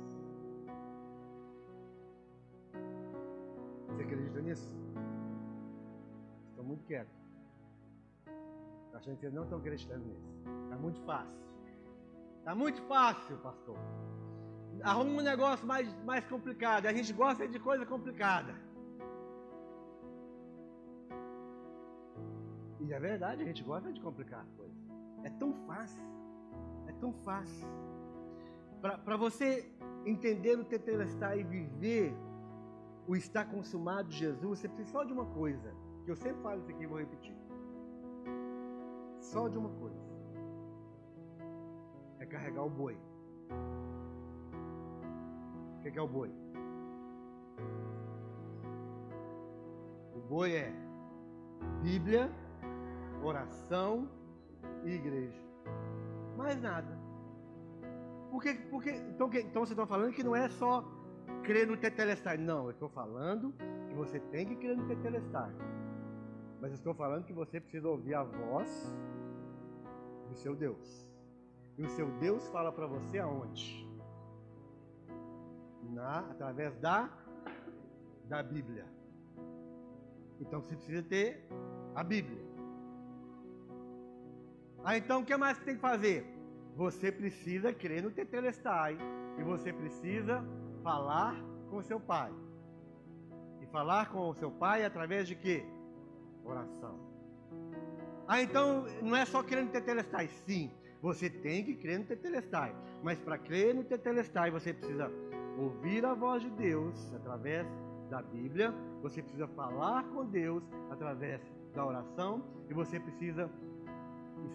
Você 3.88 4.04
acredita 4.04 4.42
nisso? 4.42 4.88
estão 6.58 6.66
muito 6.66 6.84
quietos. 6.86 7.16
Estou 8.26 8.98
achando 8.98 9.16
que 9.16 9.22
vocês 9.22 9.34
não 9.34 9.44
estão 9.44 9.60
acreditando 9.60 10.06
nisso. 10.06 10.28
Está 10.64 10.76
muito 10.78 11.00
fácil. 11.02 11.40
Está 12.48 12.56
muito 12.56 12.82
fácil, 12.84 13.36
pastor. 13.40 13.76
Arruma 14.82 15.20
um 15.20 15.22
negócio 15.22 15.68
mais, 15.68 15.86
mais 16.06 16.26
complicado. 16.28 16.86
A 16.86 16.94
gente 16.94 17.12
gosta 17.12 17.46
de 17.46 17.60
coisa 17.60 17.86
complicada. 17.86 18.56
E 22.80 22.94
é 22.94 23.00
verdade, 23.02 23.44
a 23.44 23.46
gente 23.46 23.62
gosta 23.62 23.92
de 23.92 24.00
complicar 24.00 24.46
a 24.46 24.58
coisa. 24.58 24.74
É 25.26 25.30
tão 25.30 25.52
fácil. 25.68 26.02
É 26.88 26.94
tão 26.94 27.12
fácil. 27.26 27.68
Para 28.80 29.18
você 29.18 29.70
entender 30.06 30.58
o 30.58 30.64
tetelestai 30.64 31.42
e 31.42 31.44
viver 31.44 32.16
o 33.06 33.14
estar 33.18 33.44
consumado 33.44 34.08
de 34.08 34.20
Jesus, 34.20 34.60
você 34.60 34.70
precisa 34.70 35.00
só 35.00 35.04
de 35.04 35.12
uma 35.12 35.26
coisa. 35.26 35.76
Que 36.06 36.12
eu 36.12 36.16
sempre 36.16 36.42
falo 36.42 36.62
isso 36.62 36.72
aqui 36.72 36.84
e 36.84 36.88
vou 36.88 37.00
repetir. 37.00 37.36
Só 39.20 39.50
de 39.50 39.58
uma 39.58 39.70
coisa. 39.72 40.07
Carregar 42.30 42.64
o 42.64 42.70
boi. 42.70 42.98
O 45.80 45.82
que 45.82 45.98
é 45.98 46.02
o 46.02 46.08
boi? 46.08 46.32
O 50.16 50.20
boi 50.28 50.52
é 50.56 50.74
Bíblia, 51.82 52.30
oração 53.24 54.10
e 54.84 54.92
igreja. 54.92 55.42
Mais 56.36 56.62
nada. 56.62 56.98
Por 58.30 58.42
que, 58.42 58.54
por 58.54 58.84
que, 58.84 58.92
então, 58.92 59.30
que, 59.30 59.40
então 59.40 59.66
você 59.66 59.74
está 59.74 59.88
falando 59.88 60.14
que 60.14 60.24
não 60.24 60.36
é 60.36 60.50
só 60.50 60.84
crer 61.44 61.66
no 61.66 61.78
Tetelestai. 61.78 62.38
Não, 62.38 62.66
eu 62.66 62.72
estou 62.72 62.90
falando 62.90 63.54
que 63.88 63.96
você 63.96 64.20
tem 64.20 64.46
que 64.46 64.56
crer 64.56 64.76
no 64.76 64.86
Tetelestai. 64.88 65.52
Mas 66.60 66.74
estou 66.74 66.94
falando 66.94 67.26
que 67.26 67.34
você 67.34 67.60
precisa 67.60 67.88
ouvir 67.88 68.16
a 68.16 68.24
voz 68.24 68.94
do 70.30 70.36
seu 70.36 70.56
Deus. 70.56 71.08
E 71.78 71.84
o 71.84 71.90
seu 71.90 72.10
Deus 72.20 72.48
fala 72.50 72.72
para 72.72 72.88
você 72.88 73.20
aonde? 73.20 73.88
Na, 75.84 76.20
através 76.20 76.76
da, 76.78 77.10
da 78.26 78.42
Bíblia. 78.42 78.86
Então 80.40 80.62
você 80.62 80.76
precisa 80.76 81.04
ter 81.04 81.48
a 81.94 82.04
Bíblia. 82.04 82.44
Ah, 84.84 84.98
então 84.98 85.22
o 85.22 85.26
que 85.26 85.36
mais 85.38 85.58
que 85.60 85.66
tem 85.66 85.76
que 85.76 85.82
fazer? 85.82 86.26
Você 86.76 87.12
precisa 87.12 87.74
crer 87.74 88.02
no 88.04 88.12
Tetelestai. 88.12 88.98
E 89.38 89.44
você 89.44 89.72
precisa 89.72 90.44
falar 90.84 91.36
com 91.70 91.82
seu 91.82 92.00
pai. 92.00 92.34
E 93.62 93.66
falar 93.68 94.10
com 94.10 94.30
o 94.30 94.34
seu 94.34 94.50
pai 94.50 94.84
através 94.84 95.28
de 95.28 95.36
quê? 95.36 95.64
Oração. 96.44 97.00
Ah, 98.28 98.42
então 98.42 98.86
não 99.02 99.16
é 99.16 99.26
só 99.26 99.44
crer 99.44 99.64
no 99.64 99.72
Tetelestai. 99.72 100.28
Sim, 100.28 100.72
você 101.02 101.30
tem 101.30 101.64
que 101.64 101.76
crer 101.76 102.00
no 102.00 102.06
Tetelestai. 102.06 102.76
Mas 103.04 103.20
para 103.20 103.38
crer 103.38 103.76
no 103.76 103.84
Tetelestai, 103.84 104.52
você 104.52 104.74
precisa 104.74 105.12
ouvir 105.58 106.06
a 106.06 106.14
voz 106.14 106.42
de 106.42 106.50
Deus 106.52 107.14
através 107.14 107.68
da 108.10 108.22
Bíblia. 108.22 108.74
Você 109.02 109.22
precisa 109.22 109.48
falar 109.48 110.04
com 110.06 110.26
Deus 110.26 110.64
através 110.90 111.42
da 111.74 111.86
oração. 111.86 112.44
E 112.70 112.74
você 112.74 113.00
precisa 113.00 113.50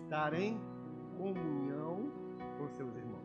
estar 0.03 0.35
em 0.35 0.61
comunhão 1.17 2.11
com 2.59 2.69
seus 2.71 2.95
irmãos. 2.97 3.23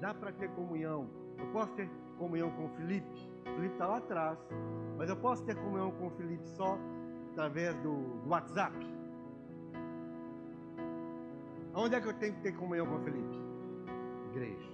Dá 0.00 0.12
para 0.12 0.32
ter 0.32 0.50
comunhão. 0.50 1.08
Eu 1.38 1.46
posso 1.46 1.72
ter 1.72 1.88
comunhão 2.18 2.50
com 2.50 2.68
Felipe. 2.70 3.30
Felipe 3.44 3.72
está 3.72 3.86
lá 3.86 3.98
atrás. 3.98 4.38
Mas 4.96 5.08
eu 5.08 5.16
posso 5.16 5.44
ter 5.44 5.54
comunhão 5.56 5.90
com 5.92 6.10
Felipe 6.10 6.46
só 6.48 6.78
através 7.32 7.74
do 7.76 8.22
WhatsApp. 8.26 8.95
Onde 11.78 11.94
é 11.94 12.00
que 12.00 12.08
eu 12.08 12.14
tenho 12.14 12.32
que 12.36 12.40
ter 12.40 12.52
comunhão 12.52 12.86
com 12.86 12.98
Felipe? 13.00 13.36
Igreja. 14.30 14.70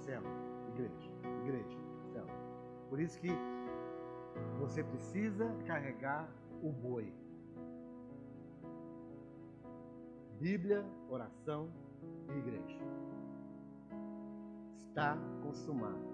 Céu. 0.00 0.22
Igreja. 0.74 1.10
Igreja. 1.42 1.78
Céu. 2.12 2.26
Por 2.90 3.00
isso 3.00 3.18
que 3.18 3.30
você 4.58 4.84
precisa 4.84 5.50
carregar 5.66 6.28
o 6.62 6.70
boi. 6.70 7.10
Bíblia, 10.38 10.84
oração 11.08 11.70
e 12.28 12.38
igreja. 12.38 12.78
Está 14.76 15.16
consumado. 15.42 16.04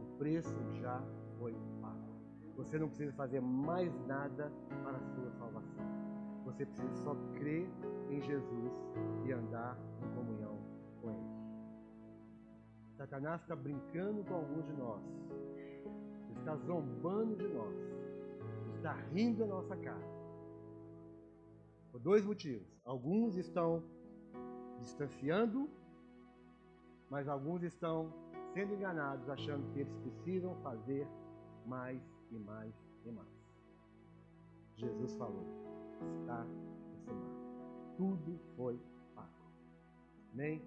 O 0.00 0.16
preço 0.16 0.56
já 0.80 1.02
foi 1.38 1.54
pago. 1.82 2.14
Você 2.56 2.78
não 2.78 2.88
precisa 2.88 3.12
fazer 3.12 3.42
mais 3.42 3.94
nada 4.06 4.50
para 4.82 4.96
a 4.96 5.14
sua 5.14 5.30
salvação. 5.32 5.89
Você 6.50 6.66
precisa 6.66 6.94
só 6.96 7.14
crer 7.34 7.70
em 8.10 8.20
Jesus 8.20 8.72
e 9.24 9.32
andar 9.32 9.78
em 10.02 10.14
comunhão 10.14 10.58
com 11.00 11.10
Ele. 11.10 11.30
Satanás 12.96 13.40
está 13.40 13.54
brincando 13.54 14.24
com 14.24 14.34
alguns 14.34 14.66
de 14.66 14.72
nós, 14.72 15.00
está 16.36 16.56
zombando 16.56 17.36
de 17.36 17.46
nós, 17.48 17.74
está 18.74 18.92
rindo 19.12 19.38
da 19.38 19.46
nossa 19.46 19.76
cara. 19.76 20.10
Por 21.92 22.00
dois 22.00 22.24
motivos. 22.24 22.66
Alguns 22.84 23.36
estão 23.36 23.82
distanciando, 24.80 25.70
mas 27.08 27.28
alguns 27.28 27.62
estão 27.62 28.12
sendo 28.52 28.74
enganados, 28.74 29.28
achando 29.28 29.72
que 29.72 29.80
eles 29.80 29.94
precisam 29.94 30.56
fazer 30.56 31.06
mais 31.64 32.02
e 32.30 32.38
mais 32.38 32.74
e 33.04 33.10
mais. 33.12 33.28
Jesus 34.76 35.14
falou: 35.14 35.69
está 36.04 36.46
consumado. 37.06 37.96
Tudo 37.96 38.38
foi 38.56 38.80
pago. 39.14 39.52
Amém? 40.32 40.62